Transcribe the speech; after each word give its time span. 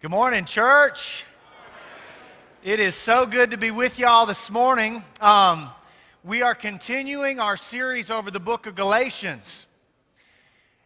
Good 0.00 0.12
morning, 0.12 0.44
church. 0.44 1.24
It 2.62 2.78
is 2.78 2.94
so 2.94 3.26
good 3.26 3.50
to 3.50 3.56
be 3.56 3.72
with 3.72 3.98
y'all 3.98 4.26
this 4.26 4.48
morning. 4.48 5.02
Um, 5.20 5.70
we 6.22 6.40
are 6.40 6.54
continuing 6.54 7.40
our 7.40 7.56
series 7.56 8.08
over 8.08 8.30
the 8.30 8.38
book 8.38 8.66
of 8.66 8.76
Galatians. 8.76 9.66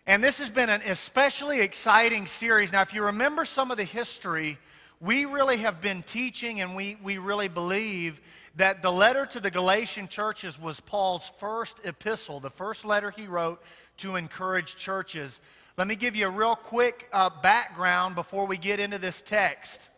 And 0.07 0.25
this 0.25 0.39
has 0.39 0.49
been 0.49 0.71
an 0.71 0.81
especially 0.87 1.61
exciting 1.61 2.25
series. 2.25 2.73
Now, 2.73 2.81
if 2.81 2.95
you 2.95 3.05
remember 3.05 3.45
some 3.45 3.71
of 3.71 3.77
the 3.77 3.85
history, 3.85 4.57
we 4.99 5.27
really 5.27 5.59
have 5.59 5.83
been 5.83 6.03
teaching 6.05 6.63
and 6.63 6.75
we, 6.75 6.97
we 7.03 7.19
really 7.19 7.49
believe 7.49 8.19
that 8.57 8.81
the 8.81 8.91
letter 8.91 9.27
to 9.27 9.41
the 9.41 9.51
Galatian 9.51 10.09
churches 10.09 10.59
was 10.59 10.81
Paul's 10.81 11.31
first 11.37 11.83
epistle, 11.85 12.41
the 12.41 12.49
first 12.49 12.87
letter 12.87 13.11
he 13.11 13.27
wrote 13.27 13.63
to 13.99 14.17
encourage 14.17 14.77
churches. 14.77 15.43
Let 15.79 15.89
me 15.89 15.97
give 15.97 16.15
you 16.15 16.27
a 16.27 16.31
real 16.31 16.55
quick 16.55 17.09
uh, 17.15 17.31
background 17.43 18.15
before 18.15 18.47
we 18.47 18.59
get 18.59 18.79
into 18.79 18.99
this 18.99 19.23
text. 19.23 19.89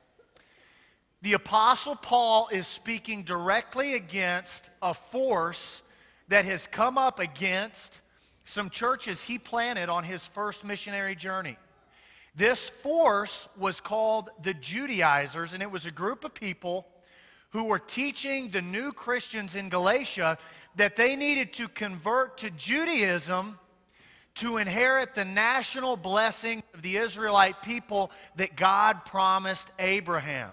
The 1.23 1.33
Apostle 1.33 1.97
Paul 1.97 2.49
is 2.53 2.69
speaking 2.69 3.25
directly 3.25 3.95
against 3.95 4.71
a 4.81 4.95
force 4.95 5.83
that 6.29 6.45
has 6.45 6.69
come 6.69 6.97
up 6.97 7.19
against 7.19 8.03
some 8.45 8.71
churches 8.71 9.25
he 9.25 9.37
planted 9.37 9.89
on 9.89 10.05
his 10.05 10.25
first 10.25 10.65
missionary 10.65 11.17
journey. 11.17 11.57
This 12.37 12.69
force 12.69 13.49
was 13.59 13.81
called 13.81 14.31
the 14.43 14.55
Judaizers, 14.55 15.55
and 15.55 15.63
it 15.63 15.71
was 15.71 15.87
a 15.87 15.91
group 15.91 16.25
of 16.25 16.35
people 16.35 16.87
who 17.51 17.65
were 17.65 17.81
teaching 17.81 18.51
the 18.51 18.63
new 18.63 18.93
Christians 18.93 19.57
in 19.57 19.69
Galatia 19.69 20.39
that 20.77 20.95
they 20.95 21.17
needed 21.17 21.53
to 21.55 21.67
convert 21.67 22.39
to 22.39 22.51
Judaism 22.51 23.59
to 24.37 24.57
inherit 24.57 25.15
the 25.15 25.25
national 25.25 25.97
blessing 25.97 26.63
of 26.75 26.83
the 26.83 26.97
Israelite 26.97 27.63
people 27.63 28.11
that 28.37 28.57
God 28.57 29.05
promised 29.05 29.71
Abraham. 29.79 30.51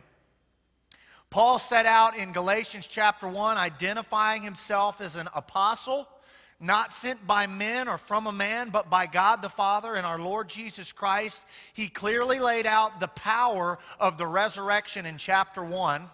Paul 1.30 1.60
set 1.60 1.86
out 1.86 2.16
in 2.16 2.34
Galatians 2.34 2.88
chapter 2.88 3.28
1 3.28 3.58
identifying 3.58 4.44
himself 4.44 5.00
as 5.00 5.16
an 5.16 5.30
apostle, 5.34 6.08
not 6.60 6.94
sent 6.94 7.26
by 7.26 7.48
men 7.48 7.88
or 7.88 7.98
from 7.98 8.28
a 8.28 8.32
man, 8.34 8.70
but 8.70 8.90
by 8.90 9.08
God 9.08 9.42
the 9.42 9.50
Father 9.50 9.96
and 9.96 10.06
our 10.06 10.20
Lord 10.20 10.50
Jesus 10.50 10.92
Christ. 10.92 11.44
He 11.74 11.88
clearly 11.88 12.40
laid 12.40 12.68
out 12.68 13.00
the 13.00 13.08
power 13.08 13.80
of 14.00 14.18
the 14.18 14.28
resurrection 14.28 15.06
in 15.06 15.18
chapter 15.18 15.64
1. 15.64 16.10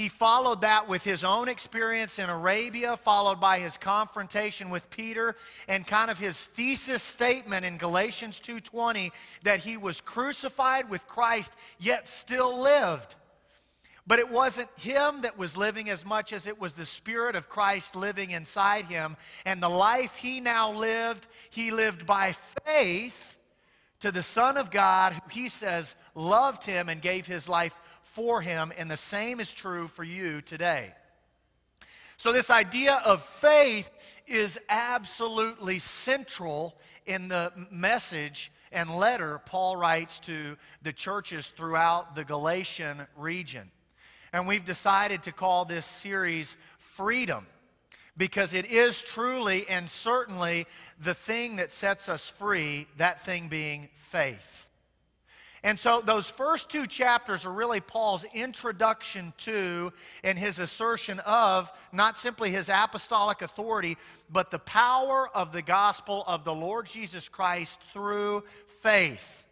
He 0.00 0.08
followed 0.08 0.62
that 0.62 0.88
with 0.88 1.04
his 1.04 1.22
own 1.24 1.46
experience 1.46 2.18
in 2.18 2.30
Arabia, 2.30 2.96
followed 2.96 3.38
by 3.38 3.58
his 3.58 3.76
confrontation 3.76 4.70
with 4.70 4.88
Peter 4.88 5.36
and 5.68 5.86
kind 5.86 6.10
of 6.10 6.18
his 6.18 6.46
thesis 6.46 7.02
statement 7.02 7.66
in 7.66 7.76
Galatians 7.76 8.40
2:20 8.40 9.12
that 9.42 9.60
he 9.60 9.76
was 9.76 10.00
crucified 10.00 10.88
with 10.88 11.06
Christ 11.06 11.52
yet 11.78 12.08
still 12.08 12.62
lived. 12.62 13.14
But 14.06 14.20
it 14.20 14.30
wasn't 14.30 14.70
him 14.78 15.20
that 15.20 15.36
was 15.36 15.54
living 15.54 15.90
as 15.90 16.02
much 16.02 16.32
as 16.32 16.46
it 16.46 16.58
was 16.58 16.72
the 16.72 16.86
Spirit 16.86 17.36
of 17.36 17.50
Christ 17.50 17.94
living 17.94 18.30
inside 18.30 18.86
him. 18.86 19.18
And 19.44 19.62
the 19.62 19.68
life 19.68 20.16
he 20.16 20.40
now 20.40 20.72
lived, 20.72 21.26
he 21.50 21.70
lived 21.70 22.06
by 22.06 22.34
faith 22.64 23.36
to 23.98 24.10
the 24.10 24.22
Son 24.22 24.56
of 24.56 24.70
God, 24.70 25.12
who 25.12 25.28
he 25.28 25.50
says 25.50 25.94
loved 26.14 26.64
him 26.64 26.88
and 26.88 27.02
gave 27.02 27.26
his 27.26 27.50
life 27.50 27.78
for 28.12 28.40
him, 28.40 28.72
and 28.76 28.90
the 28.90 28.96
same 28.96 29.40
is 29.40 29.52
true 29.52 29.88
for 29.88 30.04
you 30.04 30.40
today. 30.40 30.92
So, 32.16 32.32
this 32.32 32.50
idea 32.50 33.00
of 33.04 33.22
faith 33.22 33.90
is 34.26 34.58
absolutely 34.68 35.78
central 35.78 36.76
in 37.06 37.28
the 37.28 37.52
message 37.70 38.52
and 38.72 38.96
letter 38.96 39.40
Paul 39.46 39.76
writes 39.76 40.20
to 40.20 40.56
the 40.82 40.92
churches 40.92 41.48
throughout 41.48 42.14
the 42.14 42.24
Galatian 42.24 43.06
region. 43.16 43.70
And 44.32 44.46
we've 44.46 44.64
decided 44.64 45.24
to 45.24 45.32
call 45.32 45.64
this 45.64 45.86
series 45.86 46.56
Freedom 46.78 47.46
because 48.16 48.52
it 48.54 48.70
is 48.70 49.00
truly 49.00 49.66
and 49.68 49.88
certainly 49.88 50.66
the 51.00 51.14
thing 51.14 51.56
that 51.56 51.72
sets 51.72 52.08
us 52.08 52.28
free, 52.28 52.86
that 52.96 53.24
thing 53.24 53.48
being 53.48 53.88
faith. 53.94 54.69
And 55.62 55.78
so 55.78 56.00
those 56.00 56.28
first 56.28 56.70
two 56.70 56.86
chapters 56.86 57.44
are 57.44 57.52
really 57.52 57.80
Paul's 57.80 58.24
introduction 58.32 59.34
to 59.38 59.92
and 60.24 60.38
his 60.38 60.58
assertion 60.58 61.20
of 61.20 61.70
not 61.92 62.16
simply 62.16 62.50
his 62.50 62.70
apostolic 62.70 63.42
authority, 63.42 63.98
but 64.30 64.50
the 64.50 64.58
power 64.60 65.28
of 65.34 65.52
the 65.52 65.60
gospel 65.60 66.24
of 66.26 66.44
the 66.44 66.54
Lord 66.54 66.86
Jesus 66.86 67.28
Christ 67.28 67.80
through 67.92 68.44
faith. 68.82 69.46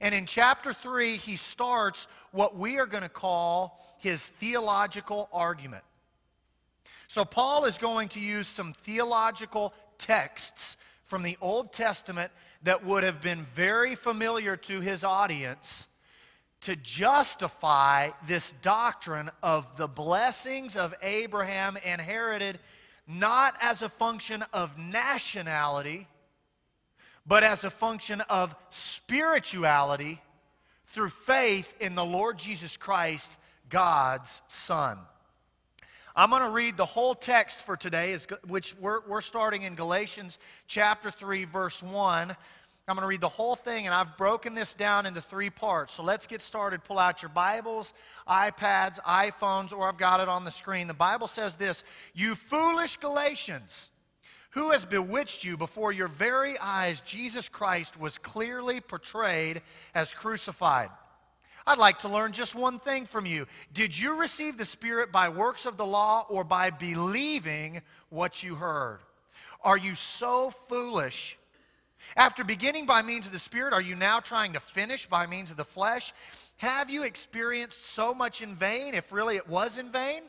And 0.00 0.14
in 0.14 0.26
chapter 0.26 0.72
3, 0.72 1.16
he 1.16 1.36
starts 1.36 2.08
what 2.32 2.56
we 2.56 2.78
are 2.78 2.86
going 2.86 3.04
to 3.04 3.08
call 3.08 3.80
his 3.98 4.28
theological 4.28 5.28
argument. 5.32 5.84
So, 7.08 7.24
Paul 7.24 7.64
is 7.66 7.78
going 7.78 8.08
to 8.10 8.20
use 8.20 8.48
some 8.48 8.72
theological 8.72 9.72
texts 9.96 10.76
from 11.04 11.22
the 11.22 11.38
Old 11.40 11.72
Testament 11.72 12.32
that 12.66 12.84
would 12.84 13.04
have 13.04 13.20
been 13.20 13.44
very 13.54 13.94
familiar 13.94 14.56
to 14.56 14.80
his 14.80 15.04
audience 15.04 15.86
to 16.62 16.74
justify 16.74 18.10
this 18.26 18.54
doctrine 18.60 19.30
of 19.40 19.76
the 19.76 19.86
blessings 19.86 20.74
of 20.74 20.92
Abraham 21.00 21.76
inherited 21.84 22.58
not 23.06 23.54
as 23.62 23.82
a 23.82 23.88
function 23.88 24.42
of 24.52 24.76
nationality, 24.76 26.08
but 27.24 27.44
as 27.44 27.62
a 27.62 27.70
function 27.70 28.20
of 28.22 28.52
spirituality 28.70 30.20
through 30.88 31.10
faith 31.10 31.72
in 31.78 31.94
the 31.94 32.04
Lord 32.04 32.36
Jesus 32.36 32.76
Christ, 32.76 33.38
God's 33.68 34.42
Son. 34.48 34.98
I'm 36.18 36.30
going 36.30 36.42
to 36.42 36.48
read 36.48 36.78
the 36.78 36.86
whole 36.86 37.14
text 37.14 37.60
for 37.60 37.76
today, 37.76 38.16
which 38.48 38.74
we're, 38.80 39.20
starting 39.20 39.62
in 39.62 39.74
Galatians 39.74 40.38
chapter 40.66 41.10
3, 41.10 41.44
verse 41.44 41.82
1. 41.82 42.34
I'm 42.88 42.94
going 42.94 43.02
to 43.02 43.08
read 43.08 43.20
the 43.20 43.28
whole 43.28 43.56
thing, 43.56 43.86
and 43.86 43.92
I've 43.92 44.16
broken 44.16 44.54
this 44.54 44.72
down 44.72 45.06
into 45.06 45.20
three 45.20 45.50
parts. 45.50 45.94
So 45.94 46.04
let's 46.04 46.24
get 46.24 46.40
started. 46.40 46.84
Pull 46.84 47.00
out 47.00 47.20
your 47.20 47.30
Bibles, 47.30 47.92
iPads, 48.28 49.00
iPhones, 49.00 49.72
or 49.72 49.88
I've 49.88 49.98
got 49.98 50.20
it 50.20 50.28
on 50.28 50.44
the 50.44 50.52
screen. 50.52 50.86
The 50.86 50.94
Bible 50.94 51.26
says 51.26 51.56
this 51.56 51.82
You 52.14 52.36
foolish 52.36 52.96
Galatians, 52.98 53.88
who 54.50 54.70
has 54.70 54.84
bewitched 54.84 55.42
you 55.42 55.56
before 55.56 55.90
your 55.90 56.06
very 56.06 56.56
eyes? 56.60 57.00
Jesus 57.00 57.48
Christ 57.48 57.98
was 57.98 58.18
clearly 58.18 58.80
portrayed 58.80 59.62
as 59.92 60.14
crucified. 60.14 60.90
I'd 61.66 61.78
like 61.78 61.98
to 62.00 62.08
learn 62.08 62.30
just 62.30 62.54
one 62.54 62.78
thing 62.78 63.04
from 63.04 63.26
you. 63.26 63.48
Did 63.72 63.98
you 63.98 64.14
receive 64.14 64.58
the 64.58 64.64
Spirit 64.64 65.10
by 65.10 65.28
works 65.28 65.66
of 65.66 65.76
the 65.76 65.84
law 65.84 66.24
or 66.30 66.44
by 66.44 66.70
believing 66.70 67.82
what 68.10 68.44
you 68.44 68.54
heard? 68.54 69.00
Are 69.64 69.76
you 69.76 69.96
so 69.96 70.52
foolish? 70.68 71.36
After 72.14 72.44
beginning 72.44 72.86
by 72.86 73.02
means 73.02 73.26
of 73.26 73.32
the 73.32 73.38
Spirit, 73.38 73.72
are 73.72 73.80
you 73.80 73.94
now 73.94 74.20
trying 74.20 74.52
to 74.52 74.60
finish 74.60 75.06
by 75.06 75.26
means 75.26 75.50
of 75.50 75.56
the 75.56 75.64
flesh? 75.64 76.12
Have 76.58 76.88
you 76.88 77.02
experienced 77.02 77.86
so 77.86 78.14
much 78.14 78.42
in 78.42 78.54
vain, 78.54 78.94
if 78.94 79.12
really 79.12 79.36
it 79.36 79.48
was 79.48 79.78
in 79.78 79.90
vain? 79.90 80.22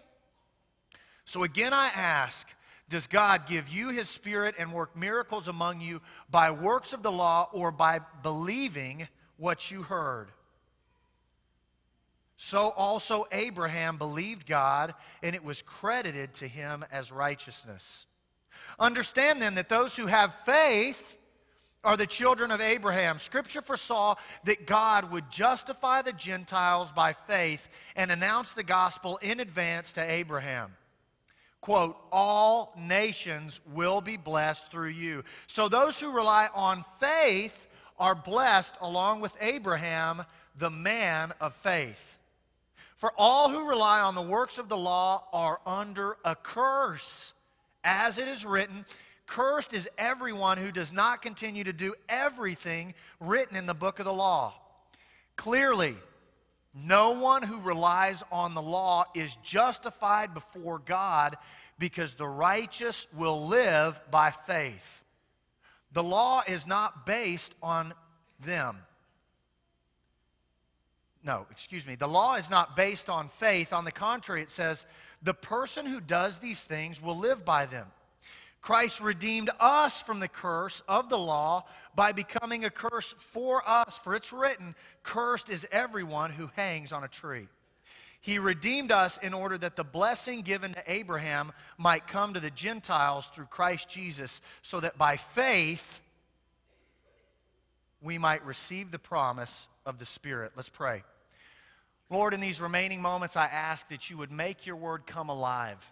So 1.25 1.43
again, 1.43 1.73
I 1.73 1.88
ask 1.88 2.47
Does 2.89 3.07
God 3.07 3.45
give 3.45 3.69
you 3.69 3.89
His 3.89 4.09
Spirit 4.09 4.55
and 4.57 4.73
work 4.73 4.97
miracles 4.97 5.47
among 5.47 5.81
you 5.81 6.01
by 6.29 6.51
works 6.51 6.93
of 6.93 7.03
the 7.03 7.11
law 7.11 7.49
or 7.51 7.71
by 7.71 7.99
believing 8.23 9.07
what 9.38 9.69
you 9.69 9.83
heard? 9.83 10.29
So 12.38 12.69
also 12.69 13.25
Abraham 13.31 13.97
believed 13.97 14.47
God, 14.47 14.94
and 15.23 15.35
it 15.35 15.44
was 15.44 15.63
credited 15.63 16.33
to 16.35 16.47
him 16.47 16.85
as 16.91 17.11
righteousness. 17.11 18.05
Understand 18.79 19.41
then 19.41 19.55
that 19.55 19.69
those 19.69 19.95
who 19.95 20.05
have 20.05 20.35
faith 20.45 21.17
are 21.88 21.96
the 21.96 22.06
children 22.06 22.52
of 22.52 22.59
Abraham. 22.59 23.18
Scripture 23.18 23.62
foresaw 23.62 24.16
that 24.44 24.68
God 24.68 25.10
would 25.10 25.31
justify 25.31 26.01
the 26.01 26.12
Gentiles 26.12 26.92
by 26.92 27.13
faith 27.13 27.69
and 27.95 28.12
announce 28.12 28.54
the 28.54 28.63
gospel 28.63 29.16
in 29.22 29.39
advance 29.39 29.94
to 29.94 30.01
Abraham. 30.01 30.74
Quote, 31.62 31.95
all 32.12 32.74
nations 32.78 33.62
will 33.74 34.01
be 34.01 34.18
blessed 34.18 34.69
through 34.69 34.89
you. 34.89 35.24
So 35.48 35.69
those 35.69 35.98
who 35.98 36.12
rely 36.12 36.50
on 36.54 36.84
faith 37.00 37.68
are 37.98 38.16
blessed 38.16 38.75
along 38.81 39.22
with 39.22 39.38
Abraham, 39.40 40.25
the 40.57 40.69
man 40.69 41.31
of 41.40 41.56
faith. 41.56 42.19
For 42.98 43.13
all 43.18 43.48
who 43.50 43.66
rely 43.66 44.01
on 44.01 44.13
the 44.13 44.22
works 44.22 44.57
of 44.57 44.68
the 44.68 44.75
law 44.75 45.24
are 45.31 45.62
under 45.66 46.18
a 46.25 46.36
curse. 46.36 47.31
As 47.86 48.18
it 48.18 48.28
is 48.28 48.44
written, 48.44 48.86
cursed 49.27 49.74
is 49.74 49.89
everyone 49.97 50.57
who 50.57 50.71
does 50.71 50.91
not 50.91 51.21
continue 51.21 51.63
to 51.65 51.74
do 51.74 51.94
everything 52.09 52.95
written 53.19 53.56
in 53.56 53.65
the 53.65 53.74
book 53.74 54.00
of 54.00 54.06
the 54.06 54.13
law. 54.13 54.53
Clearly, 55.35 55.95
no 56.74 57.12
one 57.12 57.44
who 57.44 57.59
relies 57.59 58.24
on 58.31 58.53
the 58.53 58.62
law 58.62 59.06
is 59.15 59.35
justified 59.44 60.33
before 60.33 60.79
God 60.79 61.38
because 61.77 62.15
the 62.15 62.27
righteous 62.27 63.07
will 63.15 63.47
live 63.47 64.00
by 64.09 64.31
faith. 64.31 65.03
The 65.91 66.03
law 66.03 66.44
is 66.47 66.65
not 66.65 67.06
based 67.06 67.56
on 67.62 67.94
them. 68.39 68.77
no, 71.23 71.45
excuse 71.51 71.85
me, 71.85 71.95
the 71.95 72.07
law 72.07 72.35
is 72.35 72.50
not 72.50 72.75
based 72.75 73.09
on 73.09 73.27
faith. 73.27 73.73
On 73.73 73.83
the 73.83 73.91
contrary, 73.91 74.41
it 74.41 74.50
says, 74.50 74.85
the 75.21 75.33
person 75.33 75.85
who 75.85 76.00
does 76.00 76.39
these 76.39 76.63
things 76.63 77.01
will 77.01 77.18
live 77.18 77.44
by 77.44 77.65
them. 77.65 77.88
Christ 78.68 79.00
redeemed 79.00 79.50
us 79.62 80.02
from 80.02 80.19
the 80.19 80.28
curse 80.28 80.84
of 80.90 81.08
the 81.08 81.18
law 81.18 81.64
by 81.96 82.12
becoming 82.12 82.66
a 82.66 82.69
curse 82.69 83.16
for 83.18 83.64
us. 83.66 83.98
For 83.98 84.14
it's 84.14 84.34
written, 84.34 84.75
Cursed 85.04 85.50
is 85.50 85.66
everyone 85.72 86.31
who 86.31 86.50
hangs 86.58 86.92
on 86.92 87.06
a 87.06 87.08
tree. 87.08 87.48
He 88.19 88.40
redeemed 88.40 88.92
us 88.92 89.18
in 89.19 89.34
order 89.34 89.58
that 89.58 89.78
the 89.78 89.86
blessing 89.86 90.42
given 90.42 90.74
to 90.74 90.84
Abraham 90.86 91.54
might 91.78 92.08
come 92.08 92.34
to 92.34 92.42
the 92.42 92.52
Gentiles 92.52 93.28
through 93.28 93.46
Christ 93.46 93.88
Jesus, 93.88 94.42
so 94.64 94.81
that 94.81 94.98
by 94.98 95.16
faith 95.16 96.02
we 98.02 98.18
might 98.18 98.46
receive 98.46 98.92
the 98.92 99.00
promise 99.00 99.69
of 99.86 99.98
the 99.98 100.06
Spirit. 100.06 100.52
Let's 100.58 100.68
pray. 100.68 101.04
Lord, 102.10 102.34
in 102.34 102.42
these 102.42 102.60
remaining 102.60 103.02
moments, 103.02 103.38
I 103.38 103.46
ask 103.46 103.88
that 103.88 104.10
you 104.10 104.18
would 104.18 104.30
make 104.30 104.66
your 104.66 104.75
word 104.75 105.06
come 105.06 105.30
alive. 105.30 105.90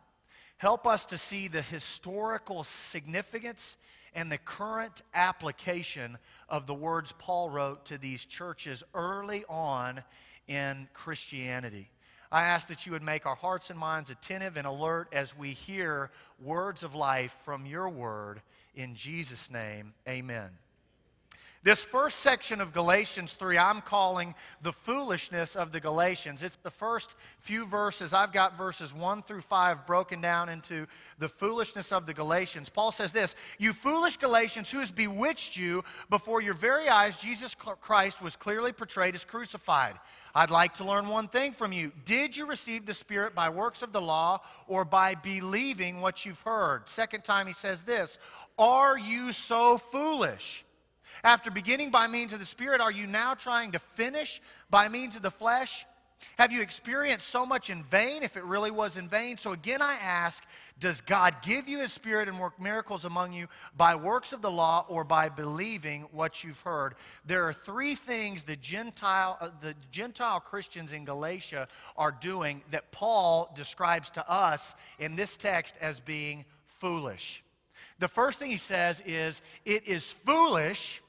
Help 0.58 0.88
us 0.88 1.06
to 1.06 1.18
see 1.18 1.48
the 1.48 1.62
historical 1.62 2.64
significance 2.64 3.78
and 4.14 4.32
the 4.32 4.38
current 4.38 5.02
application 5.14 6.18
of 6.48 6.66
the 6.66 6.74
words 6.74 7.14
Paul 7.18 7.50
wrote 7.50 7.86
to 7.86 7.98
these 7.98 8.24
churches 8.24 8.84
early 8.94 9.44
on 9.50 10.02
in 10.48 10.88
Christianity. 10.94 11.90
I 12.32 12.44
ask 12.44 12.68
that 12.70 12.86
you 12.86 12.94
would 12.94 13.04
make 13.04 13.26
our 13.26 13.36
hearts 13.36 13.70
and 13.70 13.78
minds 13.78 14.10
attentive 14.10 14.58
and 14.58 14.66
alert 14.66 15.10
as 15.14 15.38
we 15.38 15.52
hear 15.52 16.12
words 16.42 16.84
of 16.84 16.96
life 16.96 17.36
from 17.44 17.66
your 17.66 17.90
word. 17.90 18.42
In 18.76 18.96
Jesus' 18.96 19.52
name, 19.52 19.94
amen. 20.08 20.52
This 21.66 21.84
first 21.84 22.20
section 22.20 22.62
of 22.62 22.74
Galatians 22.74 23.34
3, 23.34 23.58
I'm 23.58 23.82
calling 23.82 24.36
the 24.62 24.72
foolishness 24.72 25.56
of 25.56 25.72
the 25.72 25.80
Galatians. 25.80 26.44
It's 26.44 26.58
the 26.58 26.70
first 26.70 27.16
few 27.40 27.66
verses. 27.66 28.14
I've 28.14 28.32
got 28.32 28.56
verses 28.56 28.94
1 28.94 29.24
through 29.24 29.42
5 29.42 29.88
broken 29.88 30.22
down 30.22 30.48
into 30.48 30.86
the 31.18 31.28
foolishness 31.28 31.92
of 31.92 32.06
the 32.06 32.14
Galatians. 32.14 32.70
Paul 32.70 32.92
says 32.92 33.12
this 33.14 33.36
You 33.58 33.74
foolish 33.74 34.18
Galatians, 34.18 34.70
who 34.70 34.78
has 34.78 34.92
bewitched 34.92 35.58
you 35.58 35.84
before 36.12 36.40
your 36.40 36.54
very 36.54 36.88
eyes, 36.88 37.18
Jesus 37.18 37.56
Christ 37.56 38.22
was 38.22 38.36
clearly 38.36 38.72
portrayed 38.72 39.16
as 39.16 39.26
crucified. 39.26 39.96
I'd 40.36 40.52
like 40.52 40.76
to 40.76 40.84
learn 40.84 41.08
one 41.08 41.30
thing 41.30 41.52
from 41.52 41.74
you. 41.74 41.92
Did 42.04 42.38
you 42.38 42.46
receive 42.46 42.86
the 42.86 42.94
Spirit 42.94 43.34
by 43.34 43.50
works 43.50 43.82
of 43.82 43.92
the 43.92 44.02
law 44.02 44.42
or 44.68 44.86
by 44.86 45.16
believing 45.16 46.00
what 46.00 46.28
you've 46.28 46.42
heard? 46.42 46.88
Second 46.88 47.24
time 47.24 47.48
he 47.48 47.54
says 47.54 47.82
this 47.82 48.20
Are 48.60 49.00
you 49.00 49.32
so 49.32 49.80
foolish? 49.80 50.65
After 51.24 51.50
beginning 51.52 51.92
by 51.92 52.08
means 52.08 52.34
of 52.34 52.40
the 52.40 52.46
Spirit, 52.46 52.82
are 52.82 52.92
you 52.92 53.08
now 53.08 53.34
trying 53.34 53.72
to 53.74 53.80
finish 53.80 54.42
by 54.70 54.90
means 54.90 55.16
of 55.16 55.22
the 55.22 55.32
flesh? 55.32 55.86
Have 56.38 56.52
you 56.52 56.62
experienced 56.62 57.28
so 57.28 57.46
much 57.46 57.70
in 57.70 57.84
vain 57.84 58.24
if 58.24 58.38
it 58.38 58.44
really 58.44 58.72
was 58.72 58.98
in 58.98 59.08
vain? 59.08 59.38
So 59.38 59.52
again, 59.52 59.82
I 59.82 59.96
ask 59.96 60.44
Does 60.80 61.02
God 61.02 61.36
give 61.42 61.68
you 61.70 61.80
His 61.80 61.94
Spirit 61.94 62.28
and 62.28 62.40
work 62.40 62.60
miracles 62.60 63.06
among 63.06 63.34
you 63.34 63.48
by 63.76 63.96
works 63.96 64.34
of 64.34 64.42
the 64.42 64.52
law 64.52 64.86
or 64.88 65.04
by 65.04 65.30
believing 65.30 66.08
what 66.12 66.44
you've 66.44 66.60
heard? 66.62 66.96
There 67.26 67.48
are 67.48 67.54
three 67.54 67.96
things 67.96 68.44
the 68.44 68.56
Gentile, 68.56 69.38
uh, 69.40 69.50
the 69.62 69.76
Gentile 69.92 70.40
Christians 70.40 70.94
in 70.94 71.06
Galatia 71.06 71.68
are 71.98 72.12
doing 72.12 72.64
that 72.72 72.92
Paul 72.92 73.52
describes 73.56 74.10
to 74.12 74.30
us 74.30 74.76
in 75.00 75.16
this 75.16 75.38
text 75.38 75.78
as 75.82 76.00
being 76.00 76.46
foolish. 76.66 77.44
The 78.00 78.08
first 78.08 78.40
thing 78.40 78.50
he 78.50 78.58
says 78.58 79.02
is, 79.06 79.42
It 79.66 79.88
is 79.88 80.12
foolish 80.12 81.02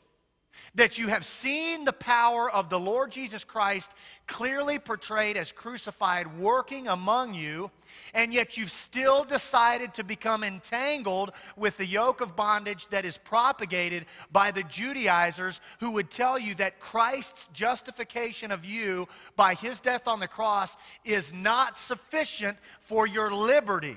that 0.74 0.98
you 0.98 1.08
have 1.08 1.24
seen 1.24 1.84
the 1.84 1.92
power 1.92 2.50
of 2.50 2.68
the 2.68 2.78
Lord 2.78 3.10
Jesus 3.10 3.44
Christ 3.44 3.92
clearly 4.26 4.78
portrayed 4.78 5.36
as 5.36 5.52
crucified 5.52 6.38
working 6.38 6.88
among 6.88 7.32
you, 7.34 7.70
and 8.12 8.32
yet 8.34 8.56
you've 8.56 8.72
still 8.72 9.24
decided 9.24 9.94
to 9.94 10.04
become 10.04 10.42
entangled 10.42 11.32
with 11.56 11.76
the 11.76 11.86
yoke 11.86 12.20
of 12.20 12.36
bondage 12.36 12.88
that 12.88 13.04
is 13.04 13.18
propagated 13.18 14.04
by 14.32 14.50
the 14.50 14.64
Judaizers 14.64 15.60
who 15.80 15.92
would 15.92 16.10
tell 16.10 16.38
you 16.38 16.54
that 16.56 16.80
Christ's 16.80 17.48
justification 17.52 18.50
of 18.50 18.64
you 18.64 19.06
by 19.36 19.54
his 19.54 19.80
death 19.80 20.08
on 20.08 20.20
the 20.20 20.28
cross 20.28 20.76
is 21.04 21.32
not 21.32 21.78
sufficient 21.78 22.58
for 22.80 23.06
your 23.06 23.32
liberty 23.32 23.96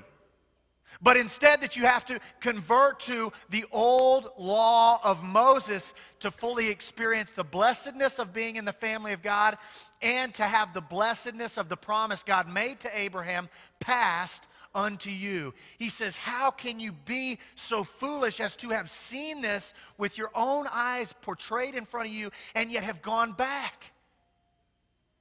but 1.02 1.16
instead 1.16 1.62
that 1.62 1.76
you 1.76 1.84
have 1.84 2.06
to 2.06 2.20
convert 2.40 3.00
to 3.02 3.32
the 3.50 3.66
old 3.72 4.32
law 4.38 5.00
of 5.04 5.24
Moses 5.24 5.94
to 6.20 6.30
fully 6.30 6.70
experience 6.70 7.32
the 7.32 7.44
blessedness 7.44 8.20
of 8.20 8.34
being 8.34 8.58
in 8.58 8.66
the 8.66 8.74
family 8.74 9.14
of 9.14 9.22
God 9.22 9.58
and 10.02 10.34
to 10.34 10.44
have 10.44 10.74
the 10.74 10.82
blessedness 10.82 11.58
of 11.58 11.70
the 11.70 11.78
promise 11.78 12.22
God 12.22 12.50
made 12.50 12.82
to 12.82 12.90
Abraham 12.98 13.48
passed 13.80 14.50
unto 14.76 15.10
you. 15.10 15.54
He 15.78 15.90
says, 15.90 16.18
How 16.18 16.52
can 16.52 16.80
you 16.80 16.92
be 16.92 17.40
so 17.56 17.84
foolish 17.84 18.40
as 18.40 18.56
to 18.58 18.70
have 18.70 18.92
seen 18.92 19.42
this 19.42 19.74
with 19.98 20.18
your 20.18 20.32
own 20.36 20.68
eyes 20.72 21.14
portrayed 21.22 21.76
in 21.76 21.86
front 21.86 22.08
of 22.08 22.14
you 22.14 22.30
and 22.56 22.72
yet 22.72 22.84
have 22.84 23.02
gone 23.02 23.32
back? 23.32 23.94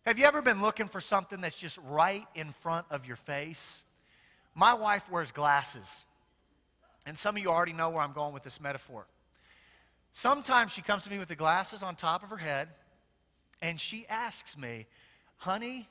Have 0.04 0.18
you 0.18 0.24
ever 0.24 0.42
been 0.42 0.60
looking 0.60 0.88
for 0.88 1.00
something 1.00 1.40
that's 1.40 1.56
just 1.56 1.78
right 1.86 2.26
in 2.34 2.52
front 2.52 2.86
of 2.90 3.06
your 3.06 3.16
face? 3.16 3.84
My 4.58 4.74
wife 4.74 5.08
wears 5.08 5.30
glasses. 5.30 6.04
And 7.06 7.16
some 7.16 7.36
of 7.36 7.42
you 7.42 7.48
already 7.48 7.72
know 7.72 7.90
where 7.90 8.02
I'm 8.02 8.12
going 8.12 8.34
with 8.34 8.42
this 8.42 8.60
metaphor. 8.60 9.06
Sometimes 10.10 10.72
she 10.72 10.82
comes 10.82 11.04
to 11.04 11.10
me 11.10 11.20
with 11.20 11.28
the 11.28 11.36
glasses 11.36 11.84
on 11.84 11.94
top 11.94 12.24
of 12.24 12.30
her 12.30 12.36
head 12.36 12.66
and 13.62 13.80
she 13.80 14.04
asks 14.08 14.58
me, 14.58 14.86
Honey, 15.36 15.86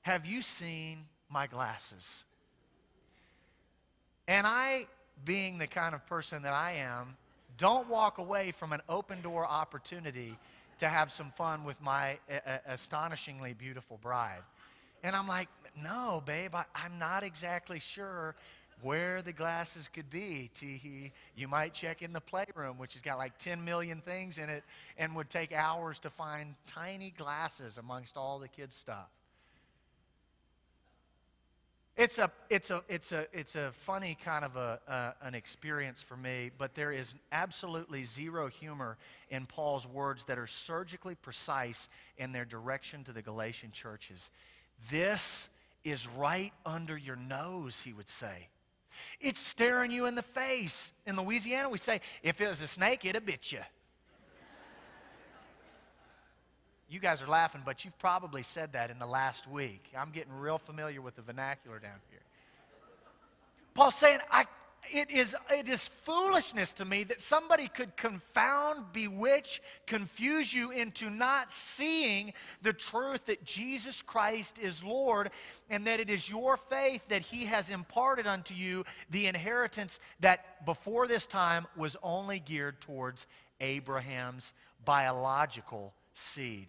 have 0.00 0.24
you 0.24 0.40
seen 0.40 1.00
my 1.28 1.46
glasses? 1.46 2.24
And 4.26 4.46
I, 4.46 4.86
being 5.26 5.58
the 5.58 5.66
kind 5.66 5.94
of 5.94 6.06
person 6.06 6.44
that 6.44 6.54
I 6.54 6.72
am, 6.72 7.18
don't 7.58 7.90
walk 7.90 8.16
away 8.16 8.52
from 8.52 8.72
an 8.72 8.80
open 8.88 9.20
door 9.20 9.44
opportunity 9.44 10.38
to 10.78 10.88
have 10.88 11.12
some 11.12 11.30
fun 11.32 11.64
with 11.64 11.78
my 11.82 12.18
astonishingly 12.66 13.52
beautiful 13.52 13.98
bride. 14.02 14.40
And 15.04 15.14
I'm 15.14 15.28
like, 15.28 15.48
no, 15.80 16.22
babe, 16.24 16.54
I, 16.54 16.64
am 16.84 16.98
not 16.98 17.22
exactly 17.22 17.80
sure 17.80 18.34
where 18.82 19.22
the 19.22 19.32
glasses 19.32 19.88
could 19.92 20.10
be. 20.10 20.50
Teehee. 20.54 21.12
You 21.36 21.48
might 21.48 21.72
check 21.72 22.02
in 22.02 22.12
the 22.12 22.20
playroom, 22.20 22.78
which 22.78 22.94
has 22.94 23.02
got 23.02 23.18
like 23.18 23.38
10 23.38 23.64
million 23.64 24.00
things 24.00 24.38
in 24.38 24.48
it, 24.48 24.64
and 24.98 25.14
would 25.16 25.30
take 25.30 25.52
hours 25.52 25.98
to 26.00 26.10
find 26.10 26.54
tiny 26.66 27.14
glasses 27.16 27.78
amongst 27.78 28.16
all 28.16 28.38
the 28.38 28.48
kids' 28.48 28.74
stuff. 28.74 29.08
It's 31.94 32.18
a, 32.18 32.30
it's 32.48 32.70
a, 32.70 32.82
it's 32.88 33.12
a, 33.12 33.26
it's 33.34 33.54
a 33.54 33.70
funny 33.72 34.16
kind 34.24 34.46
of 34.46 34.56
a, 34.56 34.80
uh, 34.88 35.12
an 35.22 35.34
experience 35.34 36.00
for 36.00 36.16
me, 36.16 36.50
but 36.56 36.74
there 36.74 36.90
is 36.90 37.14
absolutely 37.32 38.04
zero 38.04 38.48
humor 38.48 38.96
in 39.28 39.44
Paul's 39.44 39.86
words 39.86 40.24
that 40.24 40.38
are 40.38 40.46
surgically 40.46 41.14
precise 41.14 41.90
in 42.16 42.32
their 42.32 42.46
direction 42.46 43.04
to 43.04 43.12
the 43.12 43.20
Galatian 43.20 43.72
churches. 43.72 44.30
This 44.90 45.48
is 45.84 46.06
right 46.08 46.52
under 46.64 46.96
your 46.96 47.16
nose, 47.16 47.82
he 47.82 47.92
would 47.92 48.08
say. 48.08 48.48
It's 49.20 49.40
staring 49.40 49.90
you 49.90 50.06
in 50.06 50.14
the 50.14 50.22
face. 50.22 50.92
In 51.06 51.16
Louisiana, 51.16 51.68
we 51.68 51.78
say, 51.78 52.00
if 52.22 52.40
it 52.40 52.48
was 52.48 52.62
a 52.62 52.66
snake, 52.66 53.04
it'd 53.04 53.16
have 53.16 53.26
bit 53.26 53.52
you. 53.52 53.58
you 56.88 57.00
guys 57.00 57.22
are 57.22 57.26
laughing, 57.26 57.62
but 57.64 57.84
you've 57.84 57.98
probably 57.98 58.42
said 58.42 58.74
that 58.74 58.90
in 58.90 58.98
the 58.98 59.06
last 59.06 59.48
week. 59.48 59.82
I'm 59.96 60.10
getting 60.10 60.32
real 60.32 60.58
familiar 60.58 61.00
with 61.00 61.16
the 61.16 61.22
vernacular 61.22 61.78
down 61.78 61.98
here. 62.10 62.20
Paul's 63.72 63.94
saying, 63.94 64.18
I, 64.30 64.44
it 64.90 65.10
is, 65.10 65.36
it 65.50 65.68
is 65.68 65.86
foolishness 65.86 66.72
to 66.74 66.84
me 66.84 67.04
that 67.04 67.20
somebody 67.20 67.68
could 67.68 67.96
confound, 67.96 68.92
bewitch, 68.92 69.62
confuse 69.86 70.52
you 70.52 70.70
into 70.70 71.08
not 71.08 71.52
seeing 71.52 72.32
the 72.62 72.72
truth 72.72 73.26
that 73.26 73.44
Jesus 73.44 74.02
Christ 74.02 74.58
is 74.58 74.82
Lord 74.82 75.30
and 75.70 75.86
that 75.86 76.00
it 76.00 76.10
is 76.10 76.28
your 76.28 76.56
faith 76.56 77.06
that 77.08 77.22
He 77.22 77.44
has 77.44 77.70
imparted 77.70 78.26
unto 78.26 78.54
you 78.54 78.84
the 79.10 79.26
inheritance 79.26 80.00
that 80.20 80.64
before 80.66 81.06
this 81.06 81.26
time 81.26 81.66
was 81.76 81.96
only 82.02 82.40
geared 82.40 82.80
towards 82.80 83.26
Abraham's 83.60 84.52
biological 84.84 85.94
seed. 86.12 86.66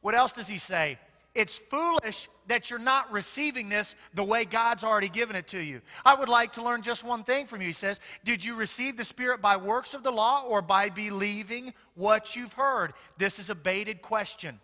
What 0.00 0.14
else 0.14 0.32
does 0.32 0.48
He 0.48 0.58
say? 0.58 0.98
It's 1.34 1.58
foolish 1.58 2.28
that 2.46 2.70
you're 2.70 2.78
not 2.78 3.10
receiving 3.10 3.68
this 3.68 3.94
the 4.14 4.22
way 4.22 4.44
God's 4.44 4.84
already 4.84 5.08
given 5.08 5.34
it 5.34 5.48
to 5.48 5.58
you. 5.58 5.80
I 6.04 6.14
would 6.14 6.28
like 6.28 6.52
to 6.52 6.62
learn 6.62 6.82
just 6.82 7.02
one 7.02 7.24
thing 7.24 7.46
from 7.46 7.60
you. 7.60 7.68
He 7.68 7.72
says, 7.72 7.98
Did 8.24 8.44
you 8.44 8.54
receive 8.54 8.96
the 8.96 9.04
Spirit 9.04 9.42
by 9.42 9.56
works 9.56 9.94
of 9.94 10.02
the 10.02 10.12
law 10.12 10.44
or 10.46 10.62
by 10.62 10.90
believing 10.90 11.74
what 11.94 12.36
you've 12.36 12.52
heard? 12.52 12.92
This 13.18 13.38
is 13.38 13.50
a 13.50 13.54
baited 13.54 14.00
question. 14.00 14.60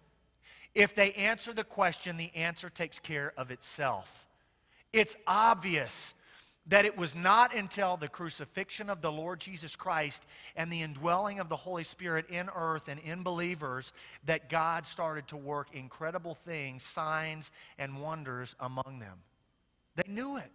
If 0.75 0.95
they 0.95 1.13
answer 1.13 1.53
the 1.53 1.65
question, 1.65 2.17
the 2.17 2.35
answer 2.37 2.71
takes 2.71 3.01
care 3.01 3.33
of 3.37 3.51
itself. 3.51 4.29
It's 4.93 5.17
obvious 5.27 6.15
that 6.71 6.85
it 6.85 6.97
was 6.97 7.17
not 7.17 7.53
until 7.55 7.97
the 7.97 8.09
crucifixion 8.09 8.89
of 8.89 9.03
the 9.03 9.11
Lord 9.11 9.41
Jesus 9.41 9.75
Christ 9.75 10.25
and 10.55 10.73
the 10.73 10.83
indwelling 10.83 11.41
of 11.41 11.49
the 11.49 11.57
Holy 11.57 11.83
Spirit 11.83 12.31
in 12.31 12.49
earth 12.55 12.89
and 12.89 13.01
in 13.01 13.25
believers 13.25 13.93
that 14.25 14.49
God 14.49 14.87
started 14.87 15.27
to 15.29 15.37
work 15.37 15.69
incredible 15.73 16.35
things, 16.35 16.85
signs, 16.85 17.51
and 17.77 18.01
wonders 18.01 18.55
among 18.61 19.01
them. 19.01 19.19
They 19.97 20.11
knew 20.11 20.37
it. 20.37 20.51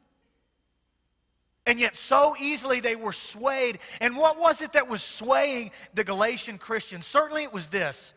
And 1.65 1.79
yet, 1.79 1.97
so 1.97 2.35
easily 2.39 2.79
they 2.79 2.95
were 2.95 3.11
swayed. 3.11 3.79
And 3.99 4.15
what 4.15 4.39
was 4.39 4.61
it 4.61 4.73
that 4.73 4.87
was 4.87 5.03
swaying 5.03 5.71
the 5.95 6.03
Galatian 6.03 6.57
Christians? 6.57 7.05
Certainly, 7.05 7.43
it 7.43 7.53
was 7.53 7.69
this 7.69 8.13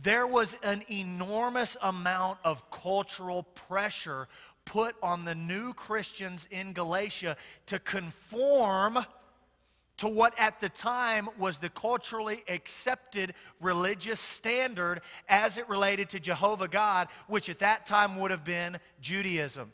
there 0.00 0.26
was 0.26 0.56
an 0.62 0.82
enormous 0.90 1.76
amount 1.82 2.38
of 2.44 2.70
cultural 2.70 3.42
pressure 3.42 4.26
put 4.64 4.94
on 5.02 5.24
the 5.24 5.34
new 5.34 5.72
Christians 5.74 6.46
in 6.50 6.72
Galatia 6.72 7.36
to 7.66 7.78
conform 7.78 9.04
to 9.98 10.08
what 10.08 10.36
at 10.36 10.60
the 10.60 10.68
time 10.68 11.28
was 11.38 11.58
the 11.58 11.68
culturally 11.68 12.42
accepted 12.48 13.34
religious 13.60 14.18
standard 14.18 15.00
as 15.28 15.56
it 15.56 15.68
related 15.68 16.08
to 16.08 16.18
Jehovah 16.18 16.66
God, 16.66 17.08
which 17.28 17.48
at 17.48 17.60
that 17.60 17.86
time 17.86 18.18
would 18.18 18.30
have 18.30 18.44
been 18.44 18.78
Judaism. 19.00 19.70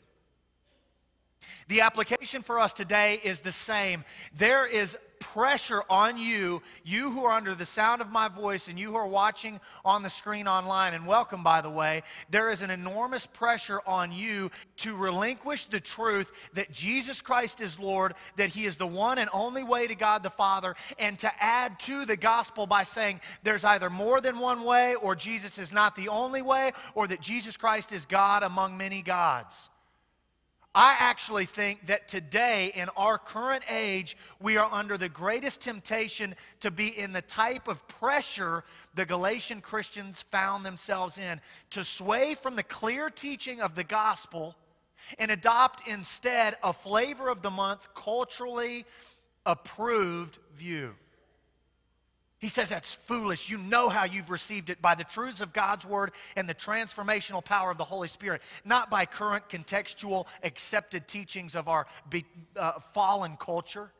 The 1.67 1.81
application 1.81 2.43
for 2.43 2.59
us 2.59 2.73
today 2.73 3.19
is 3.23 3.39
the 3.39 3.51
same. 3.51 4.03
There 4.35 4.67
is 4.67 4.97
pressure 5.19 5.83
on 5.89 6.17
you, 6.17 6.61
you 6.83 7.11
who 7.11 7.25
are 7.25 7.33
under 7.33 7.53
the 7.53 7.65
sound 7.65 8.01
of 8.01 8.11
my 8.11 8.27
voice 8.27 8.67
and 8.67 8.79
you 8.79 8.89
who 8.89 8.95
are 8.95 9.07
watching 9.07 9.59
on 9.85 10.01
the 10.01 10.09
screen 10.09 10.47
online, 10.47 10.93
and 10.93 11.05
welcome, 11.05 11.43
by 11.43 11.61
the 11.61 11.69
way, 11.69 12.03
there 12.29 12.49
is 12.49 12.61
an 12.61 12.71
enormous 12.71 13.25
pressure 13.25 13.81
on 13.85 14.11
you 14.11 14.49
to 14.77 14.95
relinquish 14.95 15.65
the 15.65 15.79
truth 15.79 16.31
that 16.53 16.71
Jesus 16.71 17.21
Christ 17.21 17.61
is 17.61 17.79
Lord, 17.79 18.13
that 18.37 18.49
He 18.49 18.65
is 18.65 18.75
the 18.75 18.87
one 18.87 19.17
and 19.17 19.29
only 19.33 19.63
way 19.63 19.87
to 19.87 19.95
God 19.95 20.23
the 20.23 20.29
Father, 20.29 20.75
and 20.97 21.17
to 21.19 21.31
add 21.43 21.79
to 21.81 22.05
the 22.05 22.17
gospel 22.17 22.65
by 22.65 22.83
saying 22.83 23.21
there's 23.43 23.65
either 23.65 23.89
more 23.89 24.21
than 24.21 24.39
one 24.39 24.63
way, 24.63 24.95
or 24.95 25.15
Jesus 25.15 25.57
is 25.57 25.71
not 25.71 25.95
the 25.95 26.09
only 26.09 26.41
way, 26.41 26.71
or 26.95 27.07
that 27.07 27.21
Jesus 27.21 27.57
Christ 27.57 27.91
is 27.91 28.05
God 28.05 28.43
among 28.43 28.77
many 28.77 29.01
gods. 29.01 29.69
I 30.75 30.95
actually 30.99 31.45
think 31.45 31.87
that 31.87 32.07
today, 32.07 32.71
in 32.75 32.89
our 32.95 33.17
current 33.17 33.63
age, 33.71 34.15
we 34.39 34.55
are 34.57 34.69
under 34.71 34.97
the 34.97 35.09
greatest 35.09 35.61
temptation 35.61 36.35
to 36.59 36.69
be 36.69 36.87
in 36.99 37.11
the 37.11 37.23
type 37.23 37.67
of 37.67 37.85
pressure 37.87 38.63
the 38.93 39.05
Galatian 39.05 39.61
Christians 39.61 40.21
found 40.21 40.63
themselves 40.63 41.17
in 41.17 41.41
to 41.71 41.83
sway 41.83 42.35
from 42.35 42.55
the 42.55 42.63
clear 42.63 43.09
teaching 43.09 43.61
of 43.61 43.73
the 43.73 43.83
gospel 43.83 44.55
and 45.17 45.31
adopt 45.31 45.87
instead 45.87 46.55
a 46.63 46.71
flavor 46.71 47.29
of 47.29 47.41
the 47.41 47.49
month, 47.49 47.87
culturally 47.95 48.85
approved 49.45 50.37
view. 50.55 50.93
He 52.39 52.47
says 52.47 52.69
that's 52.69 52.93
foolish. 52.93 53.49
You 53.49 53.57
know 53.57 53.89
how 53.89 54.05
you've 54.05 54.29
received 54.29 54.69
it 54.69 54.81
by 54.81 54.95
the 54.95 55.03
truths 55.03 55.41
of 55.41 55.51
God's 55.51 55.85
word 55.85 56.11
and 56.37 56.47
the 56.47 56.55
transformational 56.55 57.43
power 57.43 57.69
of 57.69 57.77
the 57.77 57.83
Holy 57.83 58.07
Spirit, 58.07 58.41
not 58.63 58.89
by 58.89 59.05
current 59.05 59.49
contextual 59.49 60.25
accepted 60.41 61.05
teachings 61.05 61.53
of 61.53 61.67
our 61.67 61.85
be, 62.09 62.25
uh, 62.55 62.79
fallen 62.93 63.35
culture. 63.35 63.91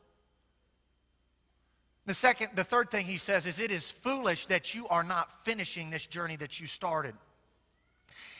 The 2.06 2.14
second, 2.14 2.48
the 2.54 2.64
third 2.64 2.90
thing 2.90 3.04
he 3.04 3.18
says 3.18 3.44
is 3.44 3.58
it 3.58 3.70
is 3.70 3.90
foolish 3.90 4.46
that 4.46 4.74
you 4.74 4.88
are 4.88 5.04
not 5.04 5.44
finishing 5.44 5.90
this 5.90 6.06
journey 6.06 6.36
that 6.36 6.58
you 6.58 6.66
started. 6.66 7.14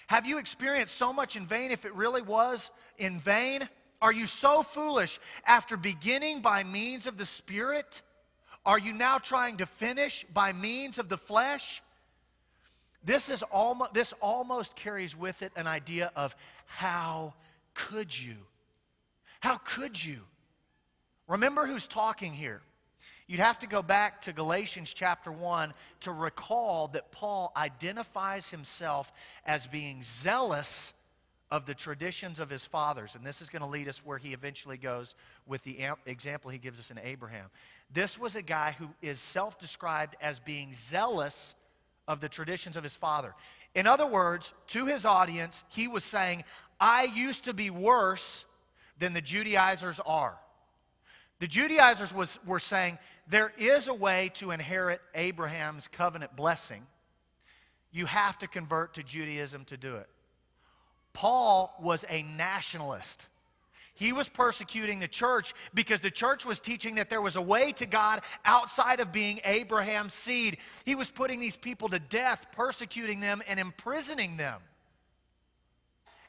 Have 0.07 0.27
you 0.27 0.39
experienced 0.39 0.97
so 0.97 1.13
much 1.13 1.37
in 1.37 1.47
vain 1.47 1.71
if 1.71 1.85
it 1.85 1.95
really 1.95 2.23
was 2.23 2.71
in 2.97 3.21
vain? 3.21 3.69
Are 4.01 4.13
you 4.13 4.27
so 4.27 4.63
foolish 4.63 5.21
after 5.47 5.77
beginning 5.77 6.41
by 6.41 6.65
means 6.65 7.07
of 7.07 7.19
the 7.19 7.27
Spirit? 7.27 8.01
Are 8.65 8.79
you 8.79 8.93
now 8.93 9.19
trying 9.19 9.59
to 9.59 9.67
finish 9.67 10.25
by 10.33 10.53
means 10.53 10.99
of 10.99 11.09
the 11.09 11.17
flesh? 11.17 11.83
This, 13.03 13.31
is 13.31 13.43
almost, 13.43 13.95
this 13.95 14.13
almost 14.21 14.77
carries 14.77 15.17
with 15.17 15.43
it 15.43 15.53
an 15.57 15.67
idea 15.67 16.13
of 16.15 16.37
how 16.67 17.35
could 17.73 18.17
you? 18.19 18.37
How 19.41 19.57
could 19.57 20.03
you? 20.03 20.21
Remember 21.27 21.67
who's 21.67 21.87
talking 21.87 22.33
here. 22.33 22.61
You'd 23.27 23.41
have 23.41 23.61
to 23.61 23.69
go 23.69 23.81
back 23.81 24.23
to 24.23 24.33
Galatians 24.33 24.93
chapter 24.93 25.31
1 25.31 25.73
to 26.01 26.13
recall 26.13 26.89
that 26.89 27.13
Paul 27.13 27.53
identifies 27.57 28.51
himself 28.51 29.13
as 29.47 29.67
being 29.69 30.03
zealous 30.03 30.93
of 31.51 31.65
the 31.65 31.75
traditions 31.75 32.41
of 32.41 32.51
his 32.51 32.65
fathers. 32.65 33.15
And 33.15 33.25
this 33.25 33.41
is 33.41 33.49
going 33.49 33.63
to 33.63 33.69
lead 33.69 33.89
us 33.89 34.05
where 34.05 34.19
he 34.19 34.33
eventually 34.33 34.77
goes 34.77 35.15
with 35.47 35.63
the 35.63 35.79
example 36.07 36.51
he 36.51 36.59
gives 36.59 36.79
us 36.79 36.91
in 36.91 36.99
Abraham. 36.99 37.47
This 37.93 38.19
was 38.19 38.37
a 38.37 38.43
guy 38.43 38.77
who 38.79 38.89
is 39.03 39.19
self 39.19 39.59
described 39.59 40.17
as 40.21 40.39
being 40.39 40.73
zealous 40.75 41.55
of 42.07 42.21
the 42.21 42.29
traditions 42.29 42.77
of 42.77 42.85
his 42.85 42.95
father. 42.95 43.35
In 43.75 43.87
other 43.87 44.07
words, 44.07 44.53
to 44.69 44.87
his 44.87 45.05
audience, 45.05 45.65
he 45.69 45.89
was 45.89 46.05
saying, 46.05 46.45
I 46.81 47.05
used 47.05 47.45
to 47.45 47.55
be 47.55 47.71
worse 47.71 48.45
than 48.99 49.13
the 49.13 49.21
Judaizers 49.21 50.01
are. 50.05 50.37
The 51.41 51.47
Judaizers 51.47 52.13
was, 52.13 52.39
were 52.45 52.61
saying, 52.61 52.99
there 53.29 53.53
is 53.57 53.89
a 53.89 53.95
way 53.95 54.31
to 54.35 54.51
inherit 54.51 55.01
Abraham's 55.15 55.89
covenant 55.89 56.37
blessing. 56.37 56.87
You 57.93 58.07
have 58.07 58.39
to 58.39 58.47
convert 58.47 58.95
to 58.95 59.03
Judaism 59.03 59.65
to 59.67 59.77
do 59.77 59.97
it. 59.97 60.09
Paul 61.13 61.75
was 61.81 62.05
a 62.09 62.23
nationalist. 62.23 63.29
He 64.01 64.15
was 64.15 64.31
persecuting 64.31 64.99
the 64.99 65.07
church 65.07 65.53
because 65.75 66.01
the 66.01 66.11
church 66.11 66.47
was 66.47 66.59
teaching 66.59 66.95
that 66.95 67.11
there 67.11 67.21
was 67.21 67.37
a 67.37 67.43
way 67.43 67.71
to 67.73 67.85
God 67.85 68.23
outside 68.47 68.99
of 68.99 69.13
being 69.13 69.41
Abraham's 69.45 70.15
seed. 70.15 70.57
He 70.87 70.95
was 70.95 71.11
putting 71.11 71.39
these 71.39 71.59
people 71.59 71.91
to 71.91 71.99
death, 71.99 72.47
persecuting 72.51 73.21
them, 73.21 73.43
and 73.47 73.61
imprisoning 73.61 74.39
them. 74.39 74.63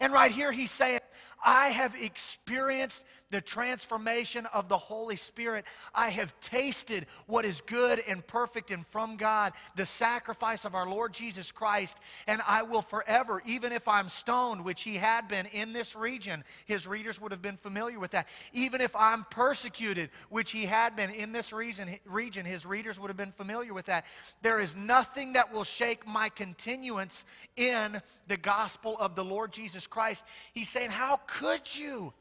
And 0.01 0.11
right 0.11 0.31
here, 0.31 0.51
he's 0.51 0.69
saying, 0.69 0.99
I 1.43 1.69
have 1.69 1.95
experienced 1.95 3.05
the 3.31 3.41
transformation 3.41 4.45
of 4.48 4.67
the 4.67 4.77
Holy 4.77 5.15
Spirit. 5.15 5.65
I 5.95 6.10
have 6.10 6.38
tasted 6.41 7.07
what 7.25 7.45
is 7.45 7.62
good 7.62 8.01
and 8.07 8.25
perfect 8.27 8.71
and 8.71 8.86
from 8.86 9.15
God, 9.15 9.53
the 9.75 9.86
sacrifice 9.86 10.65
of 10.65 10.75
our 10.75 10.88
Lord 10.88 11.13
Jesus 11.13 11.51
Christ, 11.51 11.98
and 12.27 12.41
I 12.45 12.63
will 12.63 12.81
forever, 12.81 13.41
even 13.45 13.71
if 13.71 13.88
I'm 13.88 14.10
stoned, 14.10 14.63
which 14.63 14.83
he 14.83 14.95
had 14.95 15.27
been 15.27 15.45
in 15.48 15.74
this 15.74 15.95
region, 15.95 16.43
his 16.65 16.86
readers 16.86 17.19
would 17.21 17.31
have 17.31 17.41
been 17.41 17.57
familiar 17.57 18.00
with 18.00 18.12
that. 18.12 18.27
Even 18.53 18.81
if 18.81 18.95
I'm 18.95 19.25
persecuted, 19.29 20.10
which 20.29 20.51
he 20.51 20.65
had 20.65 20.95
been 20.95 21.10
in 21.10 21.31
this 21.31 21.53
region, 21.53 21.89
region 22.05 22.45
his 22.45 22.65
readers 22.65 23.00
would 23.00 23.07
have 23.07 23.17
been 23.17 23.31
familiar 23.31 23.74
with 23.74 23.86
that. 23.86 24.05
There 24.41 24.60
is 24.60 24.75
nothing 24.75 25.33
that 25.33 25.53
will 25.53 25.63
shake 25.63 26.05
my 26.05 26.27
continuance 26.29 27.24
in 27.55 28.01
the 28.27 28.38
gospel 28.38 28.98
of 29.00 29.15
the 29.15 29.24
Lord 29.24 29.53
Jesus 29.53 29.88
Christ. 29.88 30.25
He's 30.53 30.69
saying, 30.69 30.89
How 30.89 31.15
could 31.31 31.61
you? 31.75 32.13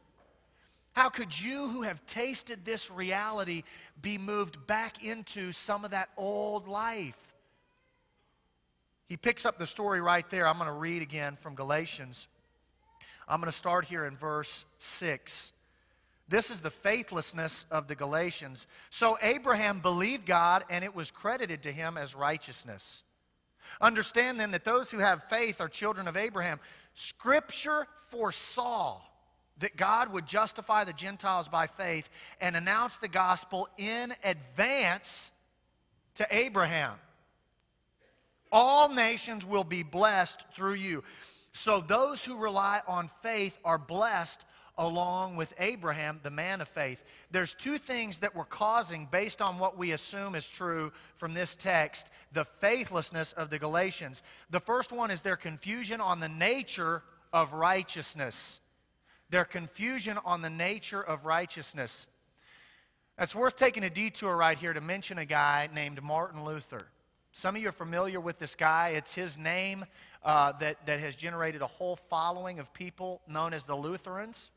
How 0.92 1.08
could 1.08 1.38
you 1.38 1.68
who 1.68 1.82
have 1.82 2.04
tasted 2.06 2.64
this 2.64 2.90
reality 2.90 3.62
be 4.00 4.18
moved 4.18 4.66
back 4.66 5.04
into 5.04 5.52
some 5.52 5.84
of 5.84 5.90
that 5.92 6.08
old 6.16 6.68
life? 6.68 7.18
He 9.06 9.16
picks 9.16 9.44
up 9.44 9.58
the 9.58 9.66
story 9.66 10.00
right 10.00 10.28
there. 10.30 10.46
I'm 10.46 10.56
going 10.56 10.68
to 10.68 10.72
read 10.72 11.02
again 11.02 11.36
from 11.36 11.54
Galatians. 11.54 12.28
I'm 13.28 13.40
going 13.40 13.50
to 13.50 13.56
start 13.56 13.84
here 13.84 14.04
in 14.04 14.16
verse 14.16 14.64
6. 14.78 15.52
This 16.28 16.50
is 16.50 16.60
the 16.60 16.70
faithlessness 16.70 17.66
of 17.72 17.88
the 17.88 17.96
Galatians. 17.96 18.68
So 18.90 19.18
Abraham 19.20 19.80
believed 19.80 20.26
God, 20.26 20.64
and 20.70 20.84
it 20.84 20.94
was 20.94 21.10
credited 21.10 21.64
to 21.64 21.72
him 21.72 21.96
as 21.96 22.14
righteousness. 22.14 23.02
Understand 23.80 24.40
then 24.40 24.50
that 24.52 24.64
those 24.64 24.90
who 24.90 24.98
have 24.98 25.24
faith 25.24 25.60
are 25.60 25.68
children 25.68 26.08
of 26.08 26.16
Abraham. 26.16 26.60
Scripture 26.94 27.86
foresaw 28.08 29.00
that 29.58 29.76
God 29.76 30.12
would 30.12 30.26
justify 30.26 30.84
the 30.84 30.92
Gentiles 30.92 31.48
by 31.48 31.66
faith 31.66 32.08
and 32.40 32.56
announce 32.56 32.98
the 32.98 33.08
gospel 33.08 33.68
in 33.76 34.14
advance 34.24 35.30
to 36.14 36.26
Abraham. 36.30 36.94
All 38.52 38.88
nations 38.88 39.46
will 39.46 39.64
be 39.64 39.82
blessed 39.82 40.44
through 40.54 40.74
you. 40.74 41.04
So 41.52 41.80
those 41.80 42.24
who 42.24 42.36
rely 42.36 42.80
on 42.86 43.10
faith 43.22 43.58
are 43.64 43.78
blessed 43.78 44.44
along 44.78 45.36
with 45.36 45.52
Abraham, 45.58 46.20
the 46.22 46.30
man 46.30 46.60
of 46.60 46.68
faith. 46.68 47.04
There's 47.30 47.54
two 47.54 47.78
things 47.78 48.18
that 48.20 48.34
we're 48.34 48.44
causing, 48.44 49.06
based 49.06 49.40
on 49.40 49.58
what 49.58 49.78
we 49.78 49.92
assume 49.92 50.34
is 50.34 50.48
true 50.48 50.92
from 51.16 51.34
this 51.34 51.54
text, 51.54 52.10
the 52.32 52.44
faithlessness 52.44 53.32
of 53.32 53.50
the 53.50 53.58
Galatians. 53.58 54.22
The 54.50 54.60
first 54.60 54.90
one 54.90 55.10
is 55.10 55.22
their 55.22 55.36
confusion 55.36 56.00
on 56.00 56.20
the 56.20 56.28
nature 56.28 57.02
of 57.32 57.52
righteousness 57.52 58.60
their 59.30 59.44
confusion 59.44 60.18
on 60.24 60.42
the 60.42 60.50
nature 60.50 61.00
of 61.00 61.24
righteousness. 61.24 62.06
It's 63.18 63.34
worth 63.34 63.56
taking 63.56 63.84
a 63.84 63.90
detour 63.90 64.36
right 64.36 64.58
here 64.58 64.72
to 64.72 64.80
mention 64.80 65.18
a 65.18 65.24
guy 65.24 65.68
named 65.72 66.02
Martin 66.02 66.44
Luther. 66.44 66.88
Some 67.32 67.54
of 67.54 67.62
you 67.62 67.68
are 67.68 67.72
familiar 67.72 68.20
with 68.20 68.38
this 68.38 68.54
guy. 68.54 68.88
It's 68.96 69.14
his 69.14 69.38
name 69.38 69.84
uh, 70.24 70.52
that, 70.52 70.84
that 70.86 71.00
has 71.00 71.14
generated 71.14 71.62
a 71.62 71.66
whole 71.66 71.96
following 71.96 72.58
of 72.58 72.72
people 72.74 73.20
known 73.28 73.54
as 73.54 73.64
the 73.64 73.76
Lutherans. 73.76 74.50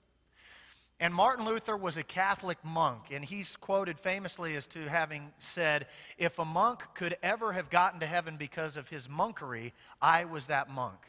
And 1.04 1.14
Martin 1.14 1.44
Luther 1.44 1.76
was 1.76 1.98
a 1.98 2.04
Catholic 2.04 2.58
monk, 2.64 3.08
and 3.12 3.26
he's 3.26 3.58
quoted 3.58 4.00
famously 4.00 4.56
as 4.56 4.68
to 4.68 4.88
having 4.88 5.34
said, 5.38 5.88
If 6.18 6.40
a 6.40 6.46
monk 6.46 6.82
could 6.94 7.18
ever 7.22 7.52
have 7.52 7.70
gotten 7.70 8.00
to 8.00 8.06
heaven 8.06 8.38
because 8.38 8.78
of 8.78 8.88
his 8.88 9.10
monkery, 9.10 9.74
I 10.02 10.24
was 10.24 10.48
that 10.48 10.70
monk. 10.70 11.00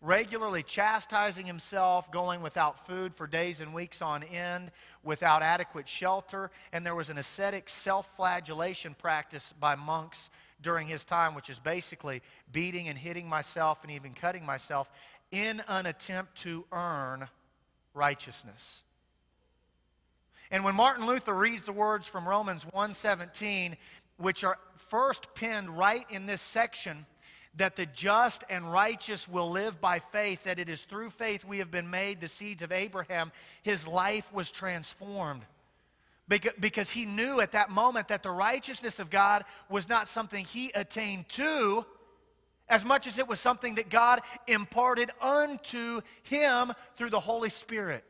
Regularly 0.00 0.62
chastising 0.62 1.44
himself, 1.44 2.10
going 2.10 2.40
without 2.40 2.86
food 2.86 3.12
for 3.12 3.26
days 3.26 3.60
and 3.60 3.74
weeks 3.74 4.00
on 4.00 4.22
end, 4.22 4.70
without 5.04 5.42
adequate 5.42 5.90
shelter, 5.90 6.50
and 6.72 6.86
there 6.86 6.94
was 6.94 7.10
an 7.10 7.18
ascetic 7.18 7.68
self 7.68 8.16
flagellation 8.16 8.94
practice 8.94 9.52
by 9.60 9.74
monks 9.74 10.30
during 10.62 10.86
his 10.86 11.04
time, 11.04 11.34
which 11.34 11.50
is 11.50 11.58
basically 11.58 12.22
beating 12.50 12.88
and 12.88 12.96
hitting 12.96 13.28
myself 13.28 13.82
and 13.82 13.92
even 13.92 14.14
cutting 14.14 14.46
myself 14.46 14.90
in 15.30 15.62
an 15.68 15.84
attempt 15.84 16.34
to 16.36 16.64
earn 16.72 17.28
righteousness. 17.92 18.84
And 20.50 20.64
when 20.64 20.74
Martin 20.74 21.06
Luther 21.06 21.34
reads 21.34 21.64
the 21.64 21.72
words 21.72 22.06
from 22.06 22.28
Romans 22.28 22.64
1:17, 22.64 23.76
which 24.16 24.44
are 24.44 24.58
first 24.76 25.34
penned 25.34 25.70
right 25.70 26.08
in 26.10 26.26
this 26.26 26.40
section, 26.40 27.06
that 27.56 27.76
the 27.76 27.86
just 27.86 28.44
and 28.50 28.70
righteous 28.70 29.26
will 29.26 29.50
live 29.50 29.80
by 29.80 29.98
faith, 29.98 30.44
that 30.44 30.58
it 30.58 30.68
is 30.68 30.84
through 30.84 31.10
faith 31.10 31.44
we 31.44 31.58
have 31.58 31.70
been 31.70 31.90
made 31.90 32.20
the 32.20 32.28
seeds 32.28 32.62
of 32.62 32.70
Abraham, 32.70 33.32
his 33.62 33.86
life 33.86 34.32
was 34.32 34.50
transformed. 34.50 35.42
Because 36.28 36.90
he 36.90 37.06
knew 37.06 37.40
at 37.40 37.52
that 37.52 37.70
moment 37.70 38.08
that 38.08 38.22
the 38.22 38.30
righteousness 38.30 38.98
of 38.98 39.10
God 39.10 39.44
was 39.68 39.88
not 39.88 40.08
something 40.08 40.44
he 40.44 40.70
attained 40.74 41.28
to, 41.30 41.86
as 42.68 42.84
much 42.84 43.06
as 43.06 43.18
it 43.18 43.28
was 43.28 43.38
something 43.38 43.76
that 43.76 43.88
God 43.88 44.20
imparted 44.48 45.10
unto 45.20 46.00
him 46.24 46.72
through 46.96 47.10
the 47.10 47.20
Holy 47.20 47.48
Spirit. 47.48 48.04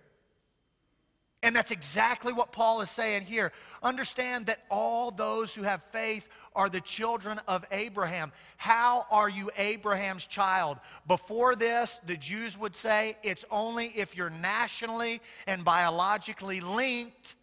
And 1.43 1.55
that's 1.55 1.71
exactly 1.71 2.33
what 2.33 2.53
Paul 2.53 2.81
is 2.81 2.91
saying 2.91 3.23
here. 3.23 3.53
Understand 3.83 4.47
that 4.47 4.61
all 4.71 5.11
those 5.11 5.55
who 5.55 5.63
have 5.63 5.83
faith 5.93 6.29
are 6.55 6.69
the 6.71 6.81
children 6.81 7.39
of 7.47 7.65
Abraham. 7.71 8.33
How 8.57 9.05
are 9.11 9.29
you 9.29 9.51
Abraham's 9.59 10.25
child? 10.25 10.79
Before 11.07 11.55
this, 11.55 12.01
the 12.07 12.17
Jews 12.17 12.59
would 12.59 12.75
say 12.75 13.19
it's 13.23 13.45
only 13.51 13.89
if 13.89 14.17
you're 14.17 14.31
nationally 14.31 15.21
and 15.47 15.65
biologically 15.65 16.61
linked 16.61 17.35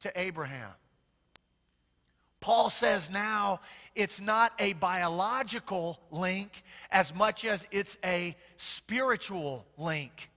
to 0.00 0.12
Abraham. 0.14 0.70
Paul 2.40 2.68
says 2.68 3.10
now 3.10 3.60
it's 3.94 4.20
not 4.20 4.52
a 4.58 4.74
biological 4.74 5.98
link 6.10 6.62
as 6.90 7.14
much 7.14 7.46
as 7.46 7.66
it's 7.70 7.96
a 8.04 8.36
spiritual 8.58 9.64
link. 9.78 10.30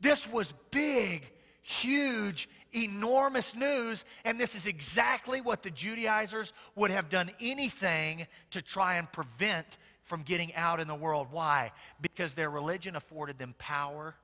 This 0.00 0.28
was 0.28 0.54
big 0.70 1.28
huge, 1.64 2.48
enormous 2.72 3.56
news, 3.56 4.04
and 4.24 4.38
this 4.38 4.54
is 4.54 4.66
exactly 4.66 5.40
what 5.40 5.62
the 5.62 5.70
Judaizers 5.70 6.52
would 6.76 6.90
have 6.90 7.08
done 7.08 7.30
anything 7.40 8.26
to 8.50 8.62
try 8.62 8.96
and 8.96 9.10
prevent 9.10 9.78
from 10.02 10.22
getting 10.22 10.54
out 10.54 10.78
in 10.78 10.86
the 10.86 10.94
world. 10.94 11.28
Why? 11.30 11.72
Because 12.00 12.34
their 12.34 12.50
religion 12.50 12.94
afforded 12.94 13.38
them 13.38 13.54
power, 13.58 14.14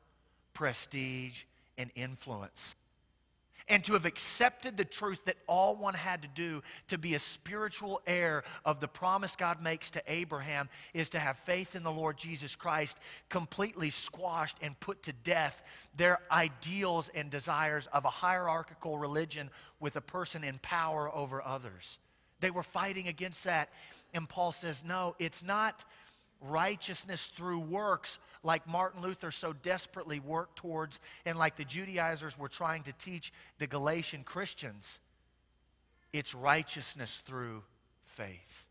prestige, 0.53 1.45
and 1.79 1.91
influence 1.95 2.77
and 3.71 3.85
to 3.85 3.93
have 3.93 4.05
accepted 4.05 4.77
the 4.77 4.85
truth 4.85 5.25
that 5.25 5.37
all 5.47 5.77
one 5.77 5.95
had 5.95 6.23
to 6.23 6.29
do 6.29 6.61
to 6.89 6.99
be 6.99 7.15
a 7.15 7.19
spiritual 7.19 8.03
heir 8.07 8.43
of 8.65 8.81
the 8.81 8.89
promise 8.89 9.37
God 9.37 9.63
makes 9.63 9.91
to 9.91 10.03
Abraham 10.09 10.69
is 10.93 11.09
to 11.11 11.21
have 11.21 11.39
faith 11.39 11.77
in 11.77 11.85
the 11.85 11.93
Lord 11.93 12.19
Jesus 12.19 12.57
Christ, 12.57 12.99
completely 13.29 13.91
squashed 13.91 14.57
and 14.61 14.79
put 14.81 15.05
to 15.05 15.13
death 15.13 15.63
their 15.97 16.19
ideals 16.33 17.09
and 17.15 17.31
desires 17.31 17.87
of 17.93 18.05
a 18.05 18.11
hierarchical 18.11 18.99
religion 18.99 19.49
with 19.79 19.95
a 19.95 20.01
person 20.01 20.43
in 20.43 20.59
power 20.59 21.15
over 21.15 21.41
others. 21.41 21.99
They 22.41 22.51
were 22.51 22.65
fighting 22.65 23.07
against 23.07 23.45
that. 23.45 23.69
And 24.13 24.29
Paul 24.29 24.51
says, 24.51 24.83
no, 24.85 25.15
it's 25.21 25.45
not 25.45 25.85
righteousness 26.41 27.31
through 27.37 27.61
works 27.61 28.19
like 28.43 28.67
Martin 28.67 29.03
Luther 29.03 29.31
so 29.31 29.53
desperately 29.53 30.21
worked 30.21 30.57
towards 30.57 31.01
and 31.27 31.39
like 31.39 31.57
the 31.57 31.65
Judaizers 31.65 32.39
were 32.39 32.49
trying 32.49 32.83
to 32.85 32.93
teach 32.95 33.33
the 33.59 33.67
Galatian 33.67 34.25
Christians. 34.25 34.99
It's 36.13 36.35
righteousness 36.35 37.23
through 37.27 37.63
faith. 38.05 38.67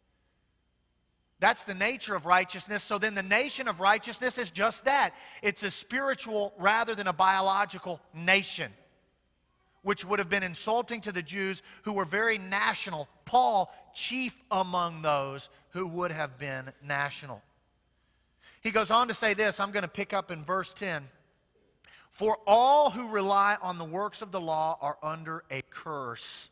That's 1.39 1.63
the 1.63 1.73
nature 1.73 2.15
of 2.15 2.25
righteousness. 2.25 2.83
So 2.83 2.97
then 2.97 3.13
the 3.13 3.23
nation 3.23 3.67
of 3.67 3.79
righteousness 3.79 4.37
is 4.37 4.51
just 4.51 4.85
that 4.85 5.13
it's 5.41 5.63
a 5.63 5.71
spiritual 5.71 6.53
rather 6.57 6.95
than 6.95 7.07
a 7.07 7.13
biological 7.13 8.01
nation, 8.13 8.73
which 9.83 10.03
would 10.03 10.19
have 10.19 10.27
been 10.27 10.43
insulting 10.43 10.99
to 11.01 11.13
the 11.13 11.21
Jews 11.21 11.61
who 11.83 11.93
were 11.93 12.03
very 12.03 12.37
national. 12.37 13.07
Paul, 13.23 13.73
chief 13.93 14.35
among 14.51 15.01
those 15.01 15.49
who 15.69 15.87
would 15.87 16.11
have 16.11 16.37
been 16.37 16.73
national. 16.83 17.41
He 18.61 18.71
goes 18.71 18.91
on 18.91 19.07
to 19.07 19.13
say 19.13 19.33
this, 19.33 19.59
I'm 19.59 19.71
going 19.71 19.83
to 19.83 19.87
pick 19.87 20.13
up 20.13 20.31
in 20.31 20.43
verse 20.43 20.73
10. 20.73 21.03
For 22.09 22.37
all 22.45 22.89
who 22.89 23.07
rely 23.07 23.57
on 23.61 23.77
the 23.77 23.85
works 23.85 24.21
of 24.21 24.31
the 24.31 24.41
law 24.41 24.77
are 24.81 24.97
under 25.01 25.43
a 25.49 25.61
curse. 25.69 26.49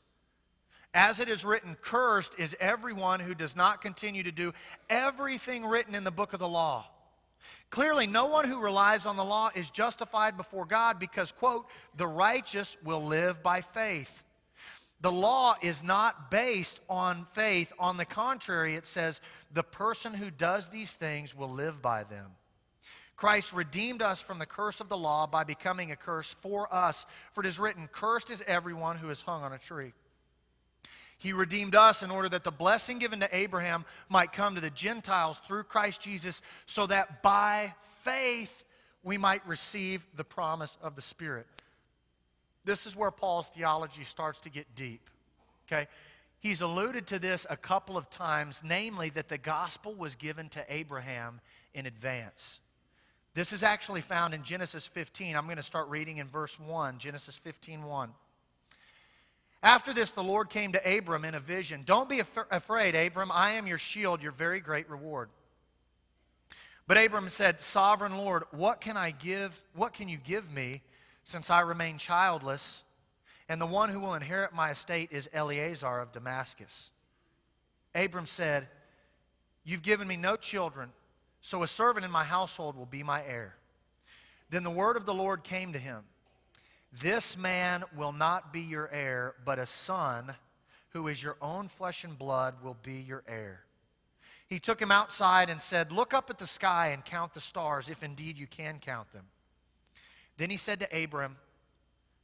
As 0.94 1.20
it 1.20 1.30
is 1.30 1.44
written, 1.44 1.76
cursed 1.82 2.40
is 2.40 2.56
everyone 2.60 3.20
who 3.20 3.36
does 3.36 3.56
not 3.56 3.82
continue 3.82 4.24
to 4.24 4.32
do 4.32 4.54
everything 4.90 5.66
written 5.66 5.94
in 5.94 6.04
the 6.04 6.12
book 6.12 6.34
of 6.34 6.40
the 6.40 6.48
law. 6.48 6.88
Clearly, 7.70 8.08
no 8.08 8.28
one 8.28 8.46
who 8.46 8.60
relies 8.60 9.06
on 9.06 9.18
the 9.18 9.26
law 9.26 9.50
is 9.54 9.70
justified 9.70 10.38
before 10.38 10.66
God 10.66 11.00
because, 11.00 11.32
quote, 11.32 11.68
the 11.98 12.08
righteous 12.08 12.78
will 12.84 13.04
live 13.04 13.44
by 13.44 13.62
faith. 13.62 14.24
The 15.02 15.12
law 15.12 15.56
is 15.62 15.84
not 15.84 16.32
based 16.32 16.80
on 16.90 17.26
faith. 17.34 17.72
On 17.78 17.98
the 17.98 18.06
contrary, 18.06 18.76
it 18.76 18.86
says, 18.86 19.22
the 19.54 19.64
person 19.64 20.14
who 20.14 20.30
does 20.32 20.70
these 20.70 20.96
things 20.96 21.36
will 21.36 21.50
live 21.50 21.82
by 21.82 22.04
them. 22.04 22.32
Christ 23.16 23.52
redeemed 23.52 24.04
us 24.04 24.22
from 24.22 24.38
the 24.38 24.46
curse 24.46 24.80
of 24.80 24.90
the 24.90 24.98
law 24.98 25.26
by 25.26 25.44
becoming 25.44 25.92
a 25.92 25.96
curse 25.96 26.36
for 26.42 26.72
us. 26.74 27.06
For 27.34 27.44
it 27.44 27.48
is 27.48 27.58
written, 27.58 27.90
Cursed 27.92 28.30
is 28.30 28.44
everyone 28.46 28.98
who 28.98 29.10
is 29.10 29.24
hung 29.24 29.44
on 29.44 29.54
a 29.54 29.58
tree. 29.58 29.94
He 31.18 31.34
redeemed 31.34 31.74
us 31.74 32.04
in 32.04 32.12
order 32.12 32.30
that 32.30 32.44
the 32.44 32.52
blessing 32.52 33.00
given 33.00 33.20
to 33.22 33.36
Abraham 33.36 33.86
might 34.08 34.32
come 34.32 34.54
to 34.54 34.62
the 34.62 34.70
Gentiles 34.70 35.42
through 35.48 35.64
Christ 35.64 36.00
Jesus, 36.00 36.44
so 36.68 36.86
that 36.86 37.24
by 37.24 37.74
faith 38.04 38.64
we 39.04 39.18
might 39.18 39.46
receive 39.48 40.06
the 40.16 40.24
promise 40.24 40.78
of 40.84 40.96
the 40.96 41.02
Spirit. 41.02 41.48
This 42.66 42.86
is 42.86 42.96
where 42.96 43.10
Paul's 43.10 43.50
theology 43.50 44.04
starts 44.04 44.40
to 44.42 44.50
get 44.50 44.76
deep. 44.76 45.10
Okay? 45.66 45.88
He's 46.48 46.62
alluded 46.62 47.08
to 47.08 47.20
this 47.20 47.46
a 47.50 47.58
couple 47.58 47.98
of 47.98 48.10
times, 48.10 48.62
namely 48.64 49.10
that 49.10 49.28
the 49.28 49.38
gospel 49.38 49.94
was 49.94 50.16
given 50.16 50.48
to 50.52 50.64
Abraham 50.70 51.42
in 51.74 51.86
advance. 51.86 52.62
This 53.34 53.52
is 53.52 53.64
actually 53.64 54.00
found 54.00 54.34
in 54.34 54.44
Genesis 54.44 54.88
15. 54.88 55.36
I'm 55.36 55.44
going 55.44 55.58
to 55.58 55.62
start 55.62 55.90
reading 55.90 56.20
in 56.20 56.28
verse 56.28 56.58
1, 56.58 57.00
Genesis 57.00 57.36
15 57.36 57.84
1. 57.84 58.12
After 59.62 59.94
this, 59.94 60.12
the 60.12 60.24
Lord 60.24 60.50
came 60.50 60.72
to 60.72 60.98
Abram 60.98 61.26
in 61.26 61.36
a 61.36 61.42
vision. 61.42 61.84
Don't 61.86 62.08
be 62.08 62.22
af- 62.22 62.48
afraid, 62.50 62.96
Abram. 62.96 63.30
I 63.34 63.52
am 63.52 63.68
your 63.68 63.78
shield, 63.78 64.24
your 64.24 64.32
very 64.32 64.62
great 64.62 64.90
reward. 64.90 65.28
But 66.88 66.96
Abram 66.96 67.30
said, 67.30 67.60
Sovereign 67.60 68.18
Lord, 68.18 68.44
what 68.52 68.80
can 68.80 68.96
I 68.96 69.12
give? 69.12 69.62
What 69.76 69.92
can 69.92 70.08
you 70.08 70.18
give 70.18 70.50
me 70.50 70.82
since 71.26 71.50
I 71.50 71.60
remain 71.60 71.98
childless, 71.98 72.84
and 73.50 73.62
the 73.62 73.66
one 73.66 73.90
who 73.90 74.00
will 74.00 74.14
inherit 74.14 74.54
my 74.54 74.72
estate 74.72 75.10
is 75.12 75.30
Eliezer 75.34 76.00
of 76.00 76.12
Damascus. 76.12 76.92
Abram 77.96 78.26
said, 78.26 78.68
You've 79.64 79.82
given 79.82 80.08
me 80.08 80.18
no 80.18 80.36
children, 80.36 80.92
so 81.42 81.64
a 81.64 81.68
servant 81.68 82.06
in 82.06 82.12
my 82.12 82.24
household 82.24 82.78
will 82.78 82.86
be 82.86 83.04
my 83.04 83.24
heir. 83.24 83.56
Then 84.50 84.64
the 84.64 84.70
word 84.70 84.98
of 84.98 85.06
the 85.06 85.14
Lord 85.14 85.44
came 85.44 85.74
to 85.74 85.80
him 85.80 86.04
This 86.92 87.38
man 87.38 87.84
will 87.96 88.14
not 88.14 88.54
be 88.54 88.62
your 88.62 88.90
heir, 88.92 89.36
but 89.46 89.60
a 89.60 89.66
son 89.66 90.36
who 90.90 91.08
is 91.08 91.22
your 91.22 91.38
own 91.42 91.68
flesh 91.68 92.04
and 92.04 92.18
blood 92.18 92.56
will 92.64 92.78
be 92.82 92.96
your 92.96 93.24
heir. 93.28 93.64
He 94.48 94.60
took 94.60 94.82
him 94.82 94.92
outside 94.92 95.50
and 95.50 95.62
said, 95.62 95.92
Look 95.92 96.14
up 96.14 96.30
at 96.30 96.38
the 96.38 96.48
sky 96.48 96.90
and 96.90 97.04
count 97.04 97.34
the 97.34 97.42
stars, 97.42 97.90
if 97.90 98.04
indeed 98.04 98.38
you 98.38 98.48
can 98.48 98.80
count 98.80 99.12
them. 99.12 99.26
Then 100.38 100.50
he 100.50 100.58
said 100.58 100.80
to 100.80 101.04
Abram, 101.04 101.38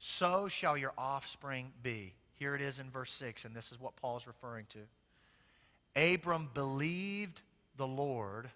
So 0.06 0.50
shall 0.50 0.76
your 0.76 0.92
offspring 0.98 1.72
be. 1.82 2.13
Here 2.34 2.56
it 2.56 2.62
is 2.62 2.78
in 2.78 2.92
verse 2.92 3.10
6, 3.12 3.46
and 3.46 3.56
this 3.56 3.72
is 3.72 3.80
what 3.80 3.96
Paul 3.96 4.18
is 4.18 4.28
referring 4.28 4.66
to. 4.72 6.13
Abram 6.13 6.50
believed 6.54 7.42
the 7.78 7.88
Lord, 7.88 8.50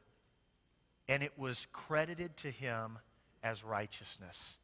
and 1.08 1.24
it 1.24 1.32
was 1.38 1.66
credited 1.72 2.36
to 2.38 2.52
him 2.52 3.00
as 3.44 3.64
righteousness. 3.64 4.58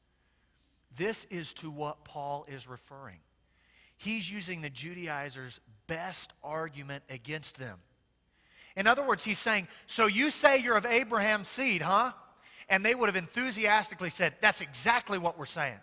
This 0.97 1.23
is 1.29 1.53
to 1.53 1.71
what 1.71 2.03
Paul 2.03 2.45
is 2.49 2.67
referring. 2.67 3.19
He's 3.95 4.29
using 4.29 4.59
the 4.59 4.69
Judaizers' 4.69 5.61
best 5.87 6.33
argument 6.43 7.05
against 7.09 7.57
them. 7.57 7.79
In 8.75 8.87
other 8.87 9.07
words, 9.07 9.23
he's 9.23 9.39
saying, 9.39 9.69
So 9.87 10.07
you 10.07 10.29
say 10.29 10.57
you're 10.57 10.75
of 10.75 10.85
Abraham's 10.85 11.47
seed, 11.47 11.81
huh? 11.81 12.11
and 12.67 12.85
they 12.85 12.93
would 12.93 13.07
have 13.07 13.15
enthusiastically 13.15 14.09
said, 14.09 14.33
That's 14.41 14.59
exactly 14.59 15.17
what 15.17 15.39
we're 15.39 15.45
saying. 15.45 15.79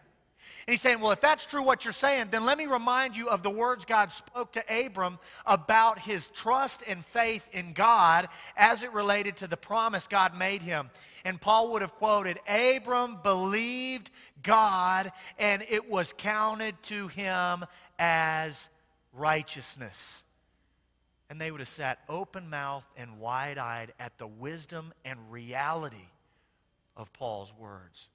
And 0.66 0.72
he's 0.74 0.80
saying, 0.80 1.00
Well, 1.00 1.10
if 1.12 1.20
that's 1.20 1.46
true 1.46 1.62
what 1.62 1.84
you're 1.84 1.92
saying, 1.92 2.28
then 2.30 2.44
let 2.44 2.58
me 2.58 2.66
remind 2.66 3.16
you 3.16 3.28
of 3.28 3.42
the 3.42 3.50
words 3.50 3.84
God 3.84 4.12
spoke 4.12 4.52
to 4.52 4.86
Abram 4.86 5.18
about 5.46 5.98
his 5.98 6.28
trust 6.28 6.82
and 6.86 7.04
faith 7.06 7.48
in 7.52 7.72
God 7.72 8.28
as 8.56 8.82
it 8.82 8.92
related 8.92 9.36
to 9.38 9.46
the 9.46 9.56
promise 9.56 10.06
God 10.06 10.36
made 10.36 10.62
him. 10.62 10.90
And 11.24 11.40
Paul 11.40 11.72
would 11.72 11.82
have 11.82 11.94
quoted, 11.94 12.38
Abram 12.48 13.18
believed 13.22 14.10
God, 14.42 15.12
and 15.38 15.64
it 15.68 15.88
was 15.88 16.14
counted 16.16 16.82
to 16.84 17.08
him 17.08 17.64
as 17.98 18.68
righteousness. 19.12 20.22
And 21.28 21.40
they 21.40 21.50
would 21.50 21.60
have 21.60 21.68
sat 21.68 22.00
open 22.08 22.50
mouthed 22.50 22.88
and 22.96 23.20
wide 23.20 23.58
eyed 23.58 23.92
at 24.00 24.18
the 24.18 24.26
wisdom 24.26 24.92
and 25.04 25.30
reality 25.30 26.08
of 26.96 27.12
Paul's 27.12 27.52
words. 27.56 28.08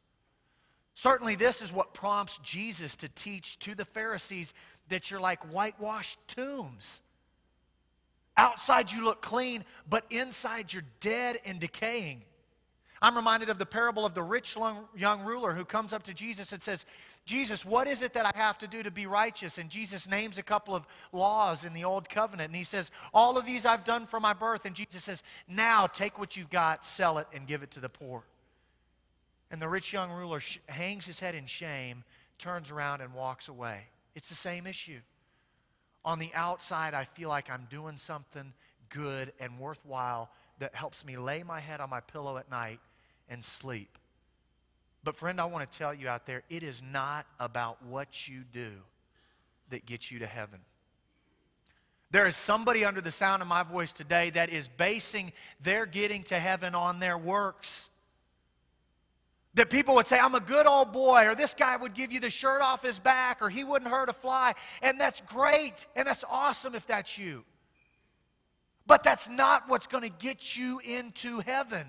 Certainly, 0.96 1.36
this 1.36 1.62
is 1.62 1.74
what 1.74 1.94
prompts 1.94 2.40
Jesus 2.40 2.96
to 2.98 3.10
teach 3.10 3.60
to 3.60 3.76
the 3.76 3.86
Pharisees 3.86 4.54
that 4.90 5.12
you're 5.12 5.20
like 5.20 5.44
whitewashed 5.52 6.18
tombs. 6.28 7.02
Outside 8.38 8.92
you 8.92 9.04
look 9.04 9.22
clean, 9.22 9.66
but 9.90 10.06
inside 10.10 10.74
you're 10.74 10.84
dead 11.02 11.40
and 11.46 11.60
decaying. 11.60 12.24
I'm 13.02 13.16
reminded 13.16 13.50
of 13.50 13.60
the 13.60 13.66
parable 13.66 14.06
of 14.06 14.14
the 14.14 14.24
rich 14.24 14.56
young 14.96 15.24
ruler 15.24 15.54
who 15.54 15.66
comes 15.66 15.92
up 15.92 16.04
to 16.04 16.14
Jesus 16.14 16.54
and 16.54 16.62
says, 16.62 16.86
Jesus, 17.26 17.66
what 17.66 17.88
is 17.88 18.02
it 18.02 18.14
that 18.14 18.26
I 18.26 18.32
have 18.38 18.58
to 18.60 18.68
do 18.68 18.82
to 18.82 18.92
be 18.92 19.06
righteous? 19.06 19.58
And 19.58 19.70
Jesus 19.70 20.08
names 20.08 20.38
a 20.38 20.44
couple 20.44 20.74
of 20.76 20.88
laws 21.12 21.66
in 21.66 21.74
the 21.74 21.84
Old 21.84 22.08
Covenant. 22.08 22.50
And 22.50 22.56
he 22.56 22.64
says, 22.64 22.90
All 23.14 23.38
of 23.38 23.46
these 23.46 23.66
I've 23.66 23.84
done 23.84 24.06
from 24.06 24.24
my 24.24 24.34
birth. 24.34 24.66
And 24.66 24.76
Jesus 24.76 25.04
says, 25.04 25.24
Now 25.48 25.88
take 25.88 26.18
what 26.20 26.38
you've 26.38 26.50
got, 26.50 26.86
sell 26.86 27.18
it, 27.18 27.28
and 27.34 27.48
give 27.48 27.64
it 27.64 27.72
to 27.72 27.80
the 27.80 27.90
poor. 27.90 28.24
And 29.52 29.62
the 29.62 29.70
rich 29.70 29.94
young 29.94 30.12
ruler 30.12 30.40
sh- 30.40 30.60
hangs 30.68 31.06
his 31.06 31.20
head 31.20 31.36
in 31.36 31.46
shame, 31.46 32.04
turns 32.38 32.72
around, 32.72 33.02
and 33.02 33.14
walks 33.14 33.48
away. 33.48 33.84
It's 34.16 34.30
the 34.30 34.36
same 34.36 34.66
issue. 34.68 35.00
On 36.04 36.20
the 36.20 36.32
outside, 36.34 36.94
I 36.94 37.04
feel 37.04 37.30
like 37.30 37.50
I'm 37.50 37.68
doing 37.70 37.98
something 37.98 38.54
good 38.90 39.34
and 39.40 39.60
worthwhile 39.60 40.30
that 40.60 40.76
helps 40.76 41.06
me 41.06 41.18
lay 41.18 41.44
my 41.44 41.60
head 41.60 41.82
on 41.82 41.90
my 41.90 42.00
pillow 42.00 42.38
at 42.38 42.50
night 42.50 42.80
and 43.28 43.44
sleep. 43.44 43.98
But, 45.04 45.16
friend, 45.16 45.40
I 45.40 45.46
want 45.46 45.70
to 45.70 45.78
tell 45.78 45.94
you 45.94 46.08
out 46.08 46.26
there 46.26 46.44
it 46.50 46.64
is 46.64 46.82
not 46.82 47.26
about 47.40 47.84
what 47.84 48.28
you 48.28 48.44
do 48.52 48.72
that 49.70 49.86
gets 49.86 50.12
you 50.12 50.20
to 50.20 50.26
heaven. 50.26 50.60
There 52.12 52.28
is 52.28 52.36
somebody 52.36 52.86
under 52.86 53.02
the 53.02 53.12
sound 53.12 53.42
of 53.42 53.48
my 53.48 53.64
voice 53.64 53.92
today 53.92 54.30
that 54.32 54.50
is 54.50 54.68
basing 54.68 55.34
their 55.62 55.86
getting 55.86 56.24
to 56.24 56.40
heaven 56.40 56.74
on 56.74 57.00
their 57.00 57.18
works. 57.18 57.90
That 59.56 59.70
people 59.70 59.96
would 59.96 60.08
say, 60.08 60.20
I'm 60.20 60.36
a 60.36 60.40
good 60.40 60.68
old 60.68 60.92
boy, 60.92 61.28
or 61.28 61.36
this 61.36 61.54
guy 61.54 61.76
would 61.78 61.94
give 61.94 62.12
you 62.12 62.20
the 62.20 62.30
shirt 62.30 62.62
off 62.62 62.84
his 62.84 63.00
back, 63.00 63.42
or 63.42 63.50
he 63.50 63.64
wouldn't 63.64 63.90
hurt 63.90 64.10
a 64.10 64.14
fly. 64.14 64.54
And 64.82 65.00
that's 65.00 65.22
great, 65.22 65.86
and 65.96 66.06
that's 66.06 66.24
awesome 66.30 66.76
if 66.76 66.86
that's 66.86 67.18
you. 67.18 67.46
But 68.88 69.04
that's 69.04 69.30
not 69.30 69.68
what's 69.68 69.88
going 69.88 70.04
to 70.04 70.10
get 70.10 70.56
you 70.56 70.80
into 70.80 71.40
heaven. 71.40 71.88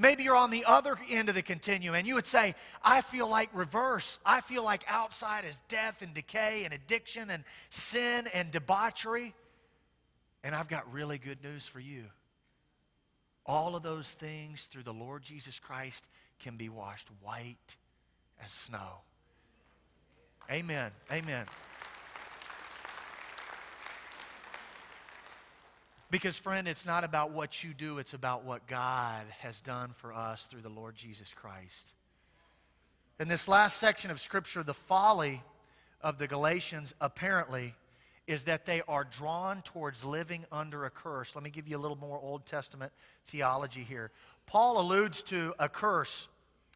Maybe 0.00 0.22
you're 0.22 0.36
on 0.36 0.50
the 0.50 0.64
other 0.64 0.96
end 1.10 1.28
of 1.28 1.34
the 1.34 1.42
continuum 1.42 1.96
and 1.96 2.06
you 2.06 2.14
would 2.14 2.26
say, 2.26 2.54
I 2.84 3.00
feel 3.00 3.28
like 3.28 3.50
reverse. 3.52 4.20
I 4.24 4.40
feel 4.40 4.62
like 4.62 4.84
outside 4.86 5.44
is 5.44 5.60
death 5.66 6.02
and 6.02 6.14
decay 6.14 6.64
and 6.64 6.72
addiction 6.72 7.30
and 7.30 7.42
sin 7.68 8.28
and 8.32 8.52
debauchery. 8.52 9.34
And 10.44 10.54
I've 10.54 10.68
got 10.68 10.90
really 10.92 11.18
good 11.18 11.42
news 11.42 11.66
for 11.66 11.80
you. 11.80 12.04
All 13.48 13.74
of 13.74 13.82
those 13.82 14.12
things 14.12 14.66
through 14.66 14.82
the 14.82 14.92
Lord 14.92 15.22
Jesus 15.22 15.58
Christ 15.58 16.08
can 16.38 16.56
be 16.56 16.68
washed 16.68 17.08
white 17.22 17.76
as 18.44 18.52
snow. 18.52 19.00
Amen. 20.50 20.90
Amen. 21.10 21.46
Because, 26.10 26.38
friend, 26.38 26.68
it's 26.68 26.86
not 26.86 27.04
about 27.04 27.32
what 27.32 27.62
you 27.64 27.74
do, 27.74 27.98
it's 27.98 28.14
about 28.14 28.44
what 28.44 28.66
God 28.66 29.24
has 29.40 29.60
done 29.60 29.90
for 29.94 30.12
us 30.12 30.46
through 30.46 30.62
the 30.62 30.68
Lord 30.68 30.94
Jesus 30.94 31.34
Christ. 31.34 31.94
In 33.18 33.28
this 33.28 33.48
last 33.48 33.78
section 33.78 34.10
of 34.10 34.20
Scripture, 34.20 34.62
the 34.62 34.72
folly 34.72 35.42
of 36.00 36.18
the 36.18 36.26
Galatians 36.26 36.94
apparently 37.00 37.74
is 38.28 38.44
that 38.44 38.66
they 38.66 38.82
are 38.86 39.02
drawn 39.02 39.62
towards 39.62 40.04
living 40.04 40.44
under 40.52 40.84
a 40.84 40.90
curse. 40.90 41.34
Let 41.34 41.42
me 41.42 41.50
give 41.50 41.66
you 41.66 41.76
a 41.76 41.80
little 41.80 41.96
more 41.96 42.20
Old 42.20 42.46
Testament 42.46 42.92
theology 43.26 43.82
here. 43.82 44.12
Paul 44.46 44.80
alludes 44.80 45.22
to 45.24 45.54
a 45.58 45.68
curse, 45.68 46.28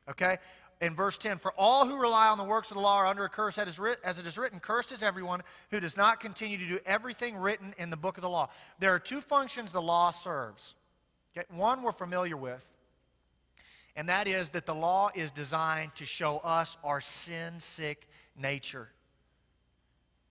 okay? 0.08 0.38
in 0.82 0.96
verse 0.96 1.16
10 1.16 1.38
For 1.38 1.52
all 1.52 1.86
who 1.86 1.96
rely 1.96 2.26
on 2.26 2.36
the 2.36 2.44
works 2.44 2.70
of 2.70 2.74
the 2.74 2.80
law 2.80 2.96
are 2.96 3.06
under 3.06 3.24
a 3.24 3.28
curse, 3.28 3.56
as 3.56 3.68
it 4.18 4.26
is 4.26 4.38
written, 4.38 4.60
Cursed 4.60 4.92
is 4.92 5.02
everyone 5.02 5.42
who 5.70 5.80
does 5.80 5.96
not 5.96 6.20
continue 6.20 6.58
to 6.58 6.66
do 6.66 6.78
everything 6.84 7.36
written 7.36 7.72
in 7.78 7.88
the 7.88 7.96
book 7.96 8.18
of 8.18 8.22
the 8.22 8.28
law. 8.28 8.50
There 8.80 8.92
are 8.92 8.98
two 8.98 9.20
functions 9.20 9.72
the 9.72 9.80
law 9.80 10.10
serves. 10.10 10.74
Okay? 11.36 11.46
One 11.54 11.82
we're 11.82 11.92
familiar 11.92 12.36
with, 12.36 12.68
and 13.94 14.08
that 14.08 14.26
is 14.26 14.50
that 14.50 14.66
the 14.66 14.74
law 14.74 15.10
is 15.14 15.30
designed 15.30 15.94
to 15.96 16.04
show 16.04 16.38
us 16.38 16.76
our 16.82 17.00
sin 17.00 17.60
sick 17.60 18.08
nature. 18.36 18.88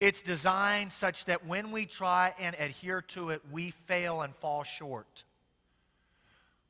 It's 0.02 0.20
designed 0.20 0.92
such 0.92 1.26
that 1.26 1.46
when 1.46 1.70
we 1.70 1.86
try 1.86 2.34
and 2.40 2.56
adhere 2.58 3.02
to 3.02 3.30
it, 3.30 3.40
we 3.52 3.70
fail 3.70 4.22
and 4.22 4.34
fall 4.34 4.64
short. 4.64 5.22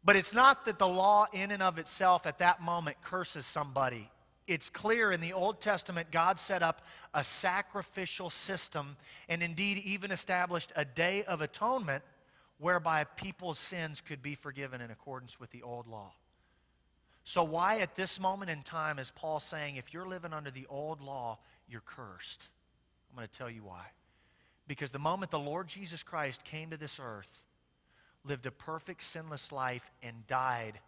But 0.05 0.17
it's 0.17 0.35
not 0.35 0.67
that 0.67 0.79
the 0.79 0.87
law, 0.87 1.25
in 1.33 1.51
and 1.51 1.63
of 1.63 1.79
itself, 1.79 2.27
at 2.27 2.41
that 2.41 2.61
moment 2.61 2.99
curses 3.01 3.47
somebody. 3.47 4.11
It's 4.47 4.69
clear 4.69 5.13
in 5.13 5.23
the 5.23 5.33
Old 5.33 5.63
Testament, 5.63 6.11
God 6.11 6.39
set 6.39 6.63
up 6.63 6.83
a 7.15 7.25
sacrificial 7.25 8.29
system 8.29 8.99
and 9.31 9.43
indeed 9.43 9.79
even 9.79 10.11
established 10.11 10.71
a 10.77 10.85
day 10.85 11.25
of 11.25 11.41
atonement 11.41 12.05
whereby 12.59 13.05
people's 13.05 13.59
sins 13.59 14.03
could 14.03 14.21
be 14.21 14.35
forgiven 14.35 14.83
in 14.83 14.91
accordance 14.91 15.41
with 15.41 15.51
the 15.53 15.63
old 15.63 15.87
law. 15.87 16.13
So, 17.25 17.43
why 17.45 17.79
at 17.79 17.97
this 17.97 18.21
moment 18.21 18.51
in 18.51 18.61
time 18.61 18.99
is 18.99 19.11
Paul 19.11 19.41
saying, 19.41 19.77
if 19.77 19.95
you're 19.95 20.07
living 20.07 20.35
under 20.35 20.51
the 20.51 20.67
old 20.69 21.01
law, 21.01 21.39
you're 21.67 21.81
cursed? 21.81 22.49
I'm 23.13 23.17
going 23.17 23.29
to 23.29 23.39
tell 23.39 23.51
you 23.51 23.65
why. 23.65 23.85
Because 24.67 24.91
the 24.91 24.99
moment 24.99 25.31
the 25.31 25.39
Lord 25.39 25.69
Jesus 25.69 26.03
Christ 26.03 26.45
came 26.45 26.71
to 26.71 26.77
this 26.77 26.99
earth, 27.03 27.43
lived 28.25 28.47
a 28.47 28.51
perfect, 28.51 29.03
sinless 29.03 29.53
life, 29.53 29.91
and 30.03 30.27
died 30.27 30.81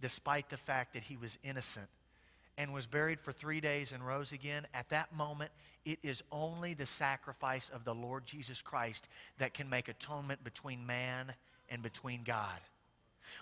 despite 0.00 0.48
the 0.50 0.56
fact 0.56 0.94
that 0.94 1.04
he 1.04 1.16
was 1.16 1.38
innocent 1.44 1.88
and 2.58 2.74
was 2.74 2.86
buried 2.86 3.20
for 3.20 3.32
three 3.32 3.60
days 3.60 3.92
and 3.92 4.06
rose 4.06 4.32
again, 4.32 4.66
at 4.74 4.88
that 4.90 5.14
moment, 5.14 5.50
it 5.84 5.98
is 6.02 6.22
only 6.30 6.74
the 6.74 6.86
sacrifice 6.86 7.70
of 7.70 7.84
the 7.84 7.94
Lord 7.94 8.26
Jesus 8.26 8.60
Christ 8.60 9.08
that 9.38 9.54
can 9.54 9.70
make 9.70 9.88
atonement 9.88 10.42
between 10.44 10.86
man 10.86 11.32
and 11.68 11.82
between 11.82 12.22
God. 12.22 12.58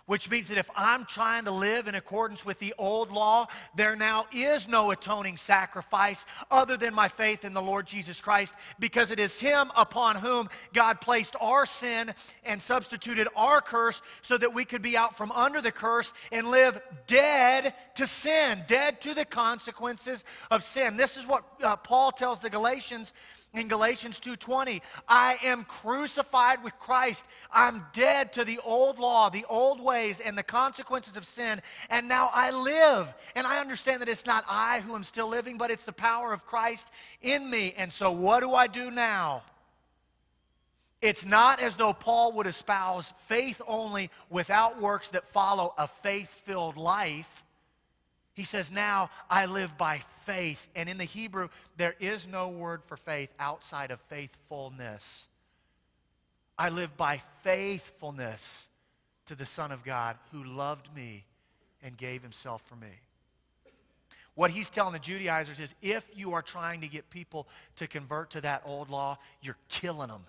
Which 0.06 0.30
means 0.30 0.48
that 0.48 0.58
if 0.58 0.70
I'm 0.74 1.04
trying 1.04 1.44
to 1.44 1.50
live 1.50 1.86
in 1.86 1.94
accordance 1.94 2.44
with 2.44 2.58
the 2.58 2.74
old 2.78 3.10
law, 3.10 3.46
there 3.74 3.96
now 3.96 4.26
is 4.32 4.66
no 4.68 4.90
atoning 4.90 5.36
sacrifice 5.36 6.24
other 6.50 6.76
than 6.76 6.94
my 6.94 7.08
faith 7.08 7.44
in 7.44 7.52
the 7.52 7.62
Lord 7.62 7.86
Jesus 7.86 8.20
Christ, 8.20 8.54
because 8.78 9.10
it 9.10 9.20
is 9.20 9.38
Him 9.38 9.70
upon 9.76 10.16
whom 10.16 10.48
God 10.72 11.00
placed 11.00 11.36
our 11.40 11.66
sin 11.66 12.14
and 12.44 12.60
substituted 12.60 13.28
our 13.36 13.60
curse 13.60 14.02
so 14.22 14.38
that 14.38 14.54
we 14.54 14.64
could 14.64 14.82
be 14.82 14.96
out 14.96 15.16
from 15.16 15.30
under 15.32 15.60
the 15.60 15.72
curse 15.72 16.12
and 16.32 16.50
live 16.50 16.80
dead 17.06 17.74
to 17.94 18.06
sin, 18.06 18.62
dead 18.66 19.00
to 19.02 19.14
the 19.14 19.24
consequences 19.24 20.24
of 20.50 20.62
sin. 20.62 20.96
This 20.96 21.16
is 21.16 21.26
what 21.26 21.44
uh, 21.62 21.76
Paul 21.76 22.12
tells 22.12 22.40
the 22.40 22.50
Galatians 22.50 23.12
in 23.58 23.68
Galatians 23.68 24.20
2:20, 24.20 24.80
I 25.08 25.38
am 25.44 25.64
crucified 25.64 26.62
with 26.62 26.78
Christ. 26.78 27.26
I'm 27.52 27.86
dead 27.92 28.32
to 28.34 28.44
the 28.44 28.58
old 28.60 28.98
law, 28.98 29.28
the 29.28 29.44
old 29.48 29.80
ways 29.80 30.20
and 30.20 30.36
the 30.36 30.42
consequences 30.42 31.16
of 31.16 31.26
sin, 31.26 31.60
and 31.90 32.08
now 32.08 32.30
I 32.32 32.50
live. 32.50 33.12
And 33.34 33.46
I 33.46 33.58
understand 33.58 34.00
that 34.02 34.08
it's 34.08 34.26
not 34.26 34.44
I 34.48 34.80
who 34.80 34.94
am 34.94 35.04
still 35.04 35.28
living, 35.28 35.58
but 35.58 35.70
it's 35.70 35.84
the 35.84 35.92
power 35.92 36.32
of 36.32 36.46
Christ 36.46 36.90
in 37.20 37.48
me. 37.48 37.74
And 37.76 37.92
so 37.92 38.10
what 38.10 38.40
do 38.40 38.54
I 38.54 38.66
do 38.66 38.90
now? 38.90 39.42
It's 41.00 41.24
not 41.24 41.62
as 41.62 41.76
though 41.76 41.92
Paul 41.92 42.32
would 42.32 42.46
espouse 42.46 43.12
faith 43.26 43.62
only 43.68 44.10
without 44.30 44.80
works 44.80 45.10
that 45.10 45.32
follow 45.32 45.72
a 45.78 45.86
faith-filled 45.86 46.76
life. 46.76 47.44
He 48.38 48.44
says, 48.44 48.70
Now 48.70 49.10
I 49.28 49.46
live 49.46 49.76
by 49.76 50.00
faith. 50.24 50.68
And 50.76 50.88
in 50.88 50.96
the 50.96 51.02
Hebrew, 51.02 51.48
there 51.76 51.96
is 51.98 52.28
no 52.28 52.50
word 52.50 52.84
for 52.86 52.96
faith 52.96 53.30
outside 53.40 53.90
of 53.90 53.98
faithfulness. 54.02 55.26
I 56.56 56.68
live 56.68 56.96
by 56.96 57.20
faithfulness 57.42 58.68
to 59.26 59.34
the 59.34 59.44
Son 59.44 59.72
of 59.72 59.84
God 59.84 60.18
who 60.30 60.44
loved 60.44 60.88
me 60.94 61.24
and 61.82 61.96
gave 61.96 62.22
himself 62.22 62.62
for 62.68 62.76
me. 62.76 63.00
What 64.36 64.52
he's 64.52 64.70
telling 64.70 64.92
the 64.92 65.00
Judaizers 65.00 65.58
is 65.58 65.74
if 65.82 66.08
you 66.14 66.34
are 66.34 66.42
trying 66.42 66.82
to 66.82 66.88
get 66.88 67.10
people 67.10 67.48
to 67.74 67.88
convert 67.88 68.30
to 68.30 68.40
that 68.42 68.62
old 68.64 68.88
law, 68.88 69.18
you're 69.42 69.56
killing 69.68 70.10
them 70.10 70.22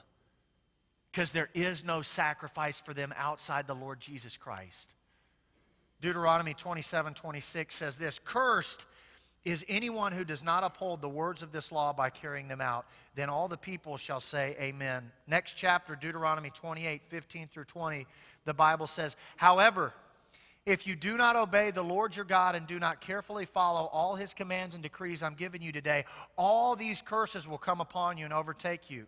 because 1.11 1.31
there 1.31 1.49
is 1.53 1.85
no 1.85 2.01
sacrifice 2.01 2.79
for 2.79 2.95
them 2.95 3.13
outside 3.15 3.67
the 3.67 3.75
Lord 3.75 3.99
Jesus 3.99 4.35
Christ. 4.35 4.95
Deuteronomy 6.01 6.53
27 6.53 7.13
26 7.13 7.75
says 7.75 7.97
this 7.97 8.19
Cursed 8.23 8.85
is 9.45 9.65
anyone 9.69 10.11
who 10.11 10.25
does 10.25 10.43
not 10.43 10.63
uphold 10.63 11.01
the 11.01 11.09
words 11.09 11.41
of 11.41 11.51
this 11.51 11.71
law 11.71 11.93
by 11.93 12.09
carrying 12.09 12.47
them 12.47 12.61
out, 12.61 12.85
then 13.15 13.29
all 13.29 13.47
the 13.47 13.57
people 13.57 13.97
shall 13.97 14.19
say, 14.19 14.55
Amen. 14.59 15.11
Next 15.27 15.53
chapter, 15.53 15.95
Deuteronomy 15.95 16.49
28 16.49 17.01
15 17.07 17.47
through 17.47 17.63
20, 17.65 18.05
the 18.45 18.53
Bible 18.53 18.87
says, 18.87 19.15
However, 19.37 19.93
if 20.65 20.85
you 20.85 20.95
do 20.95 21.17
not 21.17 21.35
obey 21.35 21.71
the 21.71 21.81
Lord 21.81 22.15
your 22.15 22.25
God 22.25 22.53
and 22.55 22.67
do 22.67 22.79
not 22.79 23.01
carefully 23.01 23.45
follow 23.45 23.85
all 23.85 24.15
his 24.15 24.33
commands 24.33 24.75
and 24.75 24.83
decrees 24.83 25.23
I'm 25.23 25.35
giving 25.35 25.61
you 25.61 25.71
today, 25.71 26.05
all 26.37 26.75
these 26.75 27.01
curses 27.01 27.47
will 27.47 27.57
come 27.57 27.81
upon 27.81 28.17
you 28.17 28.25
and 28.25 28.33
overtake 28.33 28.89
you. 28.89 29.05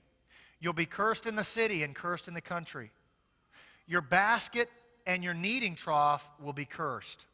You'll 0.60 0.74
be 0.74 0.86
cursed 0.86 1.26
in 1.26 1.36
the 1.36 1.44
city 1.44 1.84
and 1.84 1.94
cursed 1.94 2.28
in 2.28 2.34
the 2.34 2.42
country. 2.42 2.92
Your 3.86 4.02
basket 4.02 4.70
and 5.06 5.24
your 5.24 5.34
kneading 5.34 5.76
trough 5.76 6.30
will 6.40 6.54
be 6.54 6.66
cursed. 6.66 7.26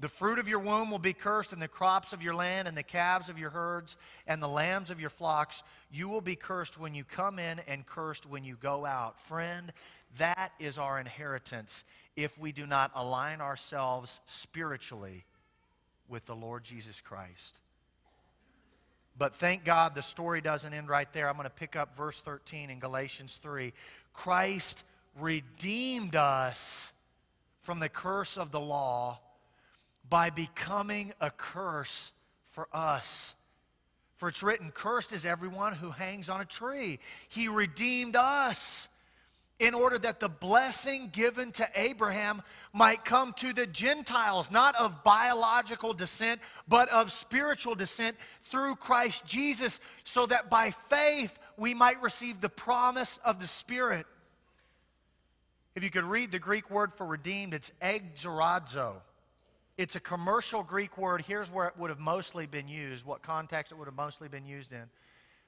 The 0.00 0.08
fruit 0.08 0.38
of 0.38 0.48
your 0.48 0.60
womb 0.60 0.90
will 0.90 1.00
be 1.00 1.12
cursed, 1.12 1.52
and 1.52 1.60
the 1.60 1.66
crops 1.66 2.12
of 2.12 2.22
your 2.22 2.34
land, 2.34 2.68
and 2.68 2.76
the 2.76 2.84
calves 2.84 3.28
of 3.28 3.38
your 3.38 3.50
herds, 3.50 3.96
and 4.28 4.40
the 4.40 4.48
lambs 4.48 4.90
of 4.90 5.00
your 5.00 5.10
flocks. 5.10 5.64
You 5.90 6.08
will 6.08 6.20
be 6.20 6.36
cursed 6.36 6.78
when 6.78 6.94
you 6.94 7.02
come 7.02 7.40
in, 7.40 7.58
and 7.66 7.84
cursed 7.84 8.24
when 8.24 8.44
you 8.44 8.56
go 8.60 8.86
out. 8.86 9.20
Friend, 9.22 9.72
that 10.18 10.52
is 10.60 10.78
our 10.78 11.00
inheritance 11.00 11.82
if 12.14 12.38
we 12.38 12.52
do 12.52 12.66
not 12.66 12.92
align 12.94 13.40
ourselves 13.40 14.20
spiritually 14.24 15.24
with 16.08 16.26
the 16.26 16.36
Lord 16.36 16.62
Jesus 16.62 17.00
Christ. 17.00 17.60
But 19.18 19.34
thank 19.34 19.64
God 19.64 19.96
the 19.96 20.02
story 20.02 20.40
doesn't 20.40 20.72
end 20.72 20.88
right 20.88 21.12
there. 21.12 21.28
I'm 21.28 21.34
going 21.34 21.44
to 21.44 21.50
pick 21.50 21.74
up 21.74 21.96
verse 21.96 22.20
13 22.20 22.70
in 22.70 22.78
Galatians 22.78 23.38
3. 23.42 23.72
Christ 24.12 24.84
redeemed 25.18 26.16
us 26.16 26.92
from 27.62 27.80
the 27.80 27.88
curse 27.88 28.36
of 28.36 28.50
the 28.50 28.60
law 28.60 29.20
by 30.08 30.30
becoming 30.30 31.12
a 31.20 31.30
curse 31.30 32.12
for 32.46 32.68
us. 32.72 33.34
For 34.16 34.28
it's 34.28 34.42
written, 34.42 34.70
Cursed 34.72 35.12
is 35.12 35.24
everyone 35.24 35.74
who 35.74 35.90
hangs 35.90 36.28
on 36.28 36.40
a 36.40 36.44
tree. 36.44 36.98
He 37.28 37.48
redeemed 37.48 38.16
us 38.16 38.88
in 39.58 39.74
order 39.74 39.98
that 39.98 40.20
the 40.20 40.28
blessing 40.28 41.10
given 41.12 41.50
to 41.52 41.68
Abraham 41.74 42.42
might 42.72 43.04
come 43.04 43.32
to 43.34 43.52
the 43.52 43.66
Gentiles, 43.66 44.50
not 44.50 44.74
of 44.76 45.02
biological 45.02 45.92
descent, 45.92 46.40
but 46.68 46.88
of 46.90 47.12
spiritual 47.12 47.74
descent 47.74 48.16
through 48.50 48.76
Christ 48.76 49.26
Jesus, 49.26 49.80
so 50.04 50.26
that 50.26 50.48
by 50.48 50.70
faith 50.88 51.36
we 51.56 51.74
might 51.74 52.00
receive 52.02 52.40
the 52.40 52.48
promise 52.48 53.18
of 53.24 53.40
the 53.40 53.48
Spirit. 53.48 54.06
If 55.78 55.84
you 55.84 55.90
could 55.90 56.02
read 56.02 56.32
the 56.32 56.40
Greek 56.40 56.72
word 56.72 56.92
for 56.92 57.06
redeemed, 57.06 57.54
it's 57.54 57.70
exorazo. 57.80 58.94
It's 59.76 59.94
a 59.94 60.00
commercial 60.00 60.64
Greek 60.64 60.98
word. 60.98 61.22
Here's 61.22 61.52
where 61.52 61.68
it 61.68 61.78
would 61.78 61.88
have 61.88 62.00
mostly 62.00 62.46
been 62.46 62.66
used, 62.66 63.06
what 63.06 63.22
context 63.22 63.70
it 63.70 63.78
would 63.78 63.86
have 63.86 63.94
mostly 63.94 64.26
been 64.26 64.44
used 64.44 64.72
in. 64.72 64.86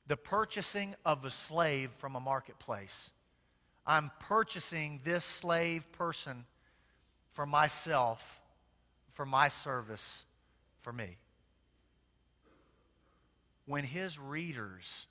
The 0.07 0.17
purchasing 0.17 0.95
of 1.05 1.25
a 1.25 1.33
slave 1.33 1.91
from 1.99 2.15
a 2.15 2.21
marketplace. 2.21 3.11
I'm 3.85 4.13
purchasing 4.21 5.01
this 5.03 5.25
slave 5.25 5.91
person 5.91 6.45
for 7.33 7.45
myself, 7.45 8.41
for 9.11 9.27
my 9.27 9.49
service, 9.49 10.23
for 10.79 10.93
me. 10.93 11.17
When 13.67 13.83
his 13.83 14.17
readers 14.17 15.09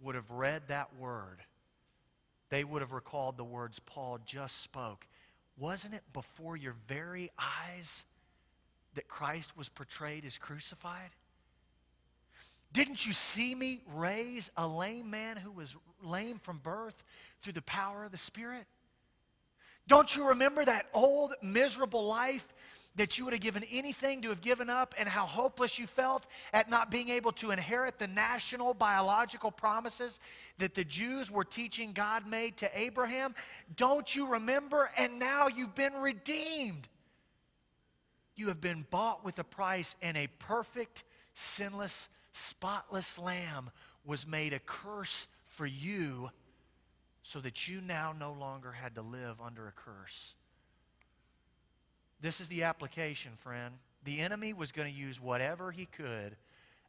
would 0.00 0.16
have 0.16 0.32
read 0.32 0.62
that 0.66 0.96
word, 0.98 1.44
they 2.50 2.64
would 2.64 2.82
have 2.82 2.92
recalled 2.92 3.36
the 3.36 3.44
words 3.44 3.80
Paul 3.80 4.18
just 4.24 4.62
spoke. 4.62 5.06
Wasn't 5.58 5.94
it 5.94 6.02
before 6.12 6.56
your 6.56 6.74
very 6.86 7.30
eyes 7.38 8.04
that 8.94 9.08
Christ 9.08 9.56
was 9.56 9.68
portrayed 9.68 10.24
as 10.24 10.38
crucified? 10.38 11.10
Didn't 12.72 13.06
you 13.06 13.12
see 13.12 13.54
me 13.54 13.82
raise 13.94 14.50
a 14.56 14.66
lame 14.66 15.10
man 15.10 15.36
who 15.36 15.50
was 15.50 15.76
lame 16.02 16.38
from 16.38 16.58
birth 16.58 17.02
through 17.42 17.54
the 17.54 17.62
power 17.62 18.04
of 18.04 18.12
the 18.12 18.18
Spirit? 18.18 18.66
Don't 19.86 20.14
you 20.14 20.28
remember 20.28 20.64
that 20.64 20.86
old, 20.92 21.34
miserable 21.42 22.06
life 22.06 22.52
that 22.98 23.16
you 23.16 23.24
would 23.24 23.32
have 23.32 23.40
given 23.40 23.64
anything 23.70 24.22
to 24.22 24.28
have 24.28 24.40
given 24.40 24.68
up 24.68 24.94
and 24.98 25.08
how 25.08 25.24
hopeless 25.24 25.78
you 25.78 25.86
felt 25.86 26.26
at 26.52 26.68
not 26.68 26.90
being 26.90 27.08
able 27.08 27.32
to 27.32 27.50
inherit 27.50 27.98
the 27.98 28.06
national 28.06 28.74
biological 28.74 29.50
promises 29.50 30.20
that 30.58 30.74
the 30.74 30.84
Jews 30.84 31.30
were 31.30 31.44
teaching 31.44 31.92
God 31.92 32.26
made 32.26 32.56
to 32.58 32.70
Abraham? 32.78 33.34
Don't 33.76 34.14
you 34.14 34.28
remember? 34.28 34.90
And 34.98 35.18
now 35.18 35.46
you've 35.48 35.74
been 35.74 35.94
redeemed. 35.94 36.88
You 38.34 38.48
have 38.48 38.60
been 38.60 38.86
bought 38.90 39.24
with 39.24 39.38
a 39.38 39.44
price, 39.44 39.96
and 40.00 40.16
a 40.16 40.28
perfect, 40.38 41.02
sinless, 41.34 42.08
spotless 42.32 43.18
lamb 43.18 43.70
was 44.04 44.26
made 44.26 44.52
a 44.52 44.60
curse 44.60 45.26
for 45.46 45.66
you 45.66 46.30
so 47.22 47.40
that 47.40 47.68
you 47.68 47.80
now 47.80 48.14
no 48.18 48.32
longer 48.32 48.72
had 48.72 48.94
to 48.94 49.02
live 49.02 49.40
under 49.40 49.66
a 49.66 49.72
curse. 49.72 50.34
This 52.20 52.40
is 52.40 52.48
the 52.48 52.64
application, 52.64 53.32
friend. 53.36 53.74
The 54.04 54.20
enemy 54.20 54.52
was 54.52 54.72
going 54.72 54.92
to 54.92 54.98
use 54.98 55.20
whatever 55.20 55.70
he 55.70 55.86
could 55.86 56.36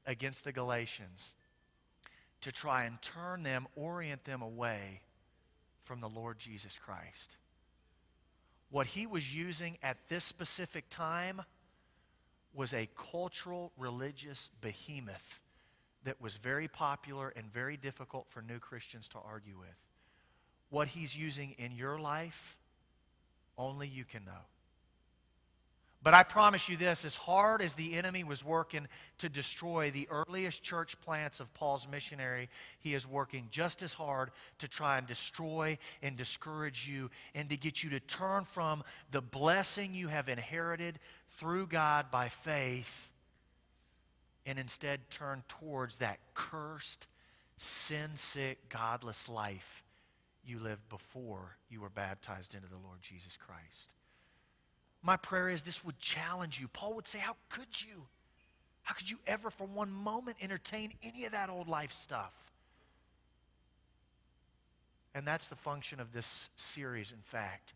against 0.05 0.43
the 0.43 0.51
Galatians 0.51 1.31
to 2.41 2.51
try 2.51 2.85
and 2.85 3.01
turn 3.01 3.43
them, 3.43 3.67
orient 3.75 4.23
them 4.23 4.41
away 4.41 5.01
from 5.81 6.01
the 6.01 6.09
Lord 6.09 6.39
Jesus 6.39 6.79
Christ. 6.83 7.37
What 8.71 8.87
he 8.87 9.05
was 9.07 9.33
using 9.33 9.77
at 9.81 9.97
this 10.07 10.23
specific 10.23 10.85
time 10.89 11.41
was 12.53 12.73
a 12.73 12.87
cultural, 13.11 13.71
religious 13.77 14.49
behemoth 14.61 15.41
that 16.03 16.21
was 16.21 16.37
very 16.37 16.67
popular 16.67 17.29
and 17.35 17.51
very 17.51 17.77
difficult 17.77 18.27
for 18.29 18.41
new 18.41 18.59
Christians 18.59 19.07
to 19.09 19.17
argue 19.19 19.57
with. 19.57 19.75
What 20.69 20.89
he's 20.89 21.15
using 21.15 21.55
in 21.57 21.71
your 21.71 21.99
life, 21.99 22.57
only 23.57 23.87
you 23.87 24.05
can 24.05 24.23
know. 24.25 24.45
But 26.01 26.13
I 26.13 26.23
promise 26.23 26.69
you 26.69 26.77
this 26.77 27.03
as 27.03 27.17
hard 27.17 27.62
as 27.62 27.75
the 27.75 27.95
enemy 27.95 28.23
was 28.23 28.43
working 28.43 28.88
to 29.17 29.27
destroy 29.27 29.91
the 29.91 30.07
earliest 30.09 30.63
church 30.63 30.99
plants 31.01 31.41
of 31.41 31.53
Paul's 31.53 31.88
missionary, 31.89 32.49
he 32.79 32.93
is 32.93 33.05
working 33.05 33.49
just 33.51 33.83
as 33.83 33.91
hard 33.91 34.31
to 34.59 34.69
try 34.69 34.97
and 34.97 35.05
destroy 35.05 35.77
and 36.01 36.15
discourage 36.15 36.88
you 36.88 37.09
and 37.35 37.49
to 37.49 37.57
get 37.57 37.83
you 37.83 37.89
to 37.89 37.99
turn 37.99 38.45
from 38.45 38.81
the 39.12 39.21
blessing 39.21 39.93
you 39.93 40.07
have 40.07 40.29
inherited 40.29 40.99
through 41.38 41.67
God 41.67 42.09
by 42.09 42.29
faith 42.29 43.12
and 44.45 44.57
instead 44.57 45.09
turn 45.09 45.43
towards 45.49 45.97
that 45.97 46.19
cursed, 46.33 47.07
sin 47.57 48.12
sick, 48.15 48.69
godless 48.69 49.27
life 49.27 49.83
you 50.45 50.59
lived 50.59 50.88
before 50.88 51.57
you 51.69 51.81
were 51.81 51.89
baptized 51.89 52.55
into 52.55 52.69
the 52.69 52.77
Lord 52.77 53.01
Jesus 53.01 53.38
Christ. 53.38 53.93
My 55.01 55.17
prayer 55.17 55.49
is 55.49 55.63
this 55.63 55.83
would 55.83 55.99
challenge 55.99 56.59
you. 56.59 56.67
Paul 56.67 56.95
would 56.95 57.07
say, 57.07 57.19
How 57.19 57.35
could 57.49 57.81
you? 57.81 58.05
How 58.83 58.95
could 58.95 59.09
you 59.09 59.19
ever 59.27 59.49
for 59.49 59.65
one 59.65 59.91
moment 59.91 60.38
entertain 60.41 60.93
any 61.03 61.25
of 61.25 61.31
that 61.31 61.49
old 61.49 61.67
life 61.67 61.93
stuff? 61.93 62.33
And 65.13 65.25
that's 65.25 65.47
the 65.47 65.55
function 65.55 65.99
of 65.99 66.12
this 66.12 66.49
series, 66.55 67.12
in 67.12 67.21
fact. 67.21 67.73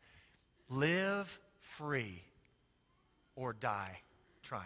Live 0.70 1.40
free 1.62 2.24
or 3.36 3.54
die 3.54 4.00
trying. 4.42 4.64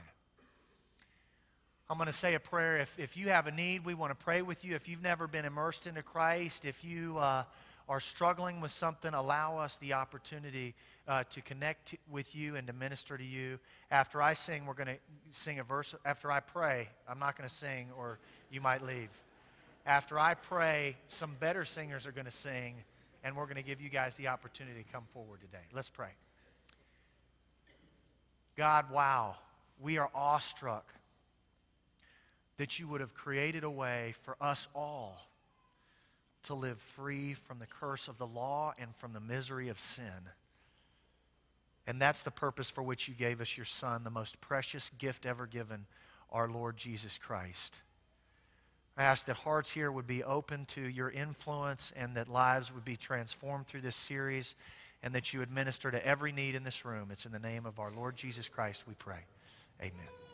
I'm 1.90 1.98
going 1.98 2.08
to 2.08 2.14
say 2.14 2.34
a 2.34 2.40
prayer. 2.40 2.78
If, 2.78 2.98
if 3.00 3.16
you 3.16 3.30
have 3.30 3.48
a 3.48 3.52
need, 3.52 3.86
we 3.86 3.94
want 3.94 4.18
to 4.18 4.24
pray 4.24 4.42
with 4.42 4.66
you. 4.66 4.76
If 4.76 4.90
you've 4.90 5.02
never 5.02 5.28
been 5.28 5.46
immersed 5.46 5.88
into 5.88 6.02
Christ, 6.02 6.66
if 6.66 6.84
you. 6.84 7.18
Uh, 7.18 7.44
are 7.90 8.00
struggling 8.00 8.60
with 8.60 8.72
something, 8.72 9.14
allow 9.14 9.58
us 9.58 9.78
the 9.78 9.94
opportunity 9.94 10.76
uh, 11.08 11.24
to 11.30 11.42
connect 11.42 11.96
with 12.12 12.36
you 12.36 12.56
and 12.56 12.68
to 12.68 12.74
minister 12.74 13.18
to 13.18 13.24
you. 13.24 13.60
After 13.90 14.22
I 14.22 14.34
sing, 14.34 14.66
we're 14.66 14.74
going 14.74 14.88
to 14.88 14.98
sing 15.32 15.60
a 15.60 15.64
verse. 15.64 15.96
After 16.06 16.32
I 16.32 16.42
pray, 16.42 16.90
I'm 17.08 17.20
not 17.20 17.38
going 17.38 17.48
to 17.48 17.56
sing 17.56 17.88
or 17.98 18.20
you 18.52 18.60
might 18.60 18.84
leave. 18.84 19.10
After 19.86 20.20
I 20.20 20.34
pray, 20.34 20.98
some 21.08 21.36
better 21.40 21.64
singers 21.64 22.06
are 22.06 22.12
going 22.12 22.26
to 22.26 22.32
sing, 22.32 22.76
and 23.24 23.38
we're 23.38 23.46
going 23.46 23.56
to 23.56 23.64
give 23.64 23.80
you 23.80 23.90
guys 23.90 24.16
the 24.18 24.28
opportunity 24.28 24.84
to 24.84 24.92
come 24.92 25.06
forward 25.14 25.40
today. 25.40 25.64
Let's 25.74 25.90
pray. 25.90 26.10
God, 28.58 28.92
wow, 28.92 29.36
we 29.80 29.98
are 29.98 30.10
awestruck 30.14 30.94
that 32.58 32.80
you 32.80 32.88
would 32.88 33.00
have 33.00 33.14
created 33.14 33.64
a 33.64 33.70
way 33.70 34.16
for 34.24 34.36
us 34.42 34.68
all 34.76 35.22
to 36.44 36.54
live 36.54 36.80
free 36.80 37.34
from 37.34 37.60
the 37.60 37.66
curse 37.66 38.08
of 38.08 38.18
the 38.18 38.28
law 38.28 38.74
and 38.80 38.96
from 38.96 39.14
the 39.14 39.20
misery 39.20 39.70
of 39.70 39.80
sin. 39.80 40.32
And 41.86 42.02
that's 42.02 42.24
the 42.24 42.32
purpose 42.32 42.70
for 42.70 42.84
which 42.84 43.08
you 43.08 43.14
gave 43.14 43.40
us 43.40 43.58
your 43.58 43.66
Son, 43.66 44.04
the 44.04 44.10
most 44.10 44.42
precious 44.42 44.92
gift 44.98 45.26
ever 45.26 45.48
given, 45.48 45.86
our 46.32 46.50
Lord 46.50 46.78
Jesus 46.78 47.18
Christ. 47.18 47.80
I 48.98 49.04
ask 49.04 49.28
that 49.28 49.38
hearts 49.38 49.72
here 49.72 49.92
would 49.92 50.08
be 50.08 50.24
open 50.24 50.66
to 50.68 50.82
your 50.82 51.10
influence 51.10 51.94
and 51.96 52.16
that 52.16 52.28
lives 52.28 52.74
would 52.74 52.84
be 52.84 52.98
transformed 52.98 53.68
through 53.68 53.82
this 53.82 53.96
series 53.96 54.56
and 55.04 55.14
that 55.14 55.32
you 55.32 55.40
would 55.40 55.52
minister 55.52 55.92
to 55.92 56.06
every 56.06 56.32
need 56.32 56.56
in 56.56 56.64
this 56.64 56.84
room. 56.84 57.10
It's 57.12 57.26
in 57.26 57.32
the 57.32 57.40
name 57.40 57.66
of 57.66 57.80
our 57.80 57.92
Lord 57.92 58.16
Jesus 58.16 58.50
Christ 58.50 58.86
we 58.88 58.96
pray. 58.96 59.26
Amen. 59.80 60.27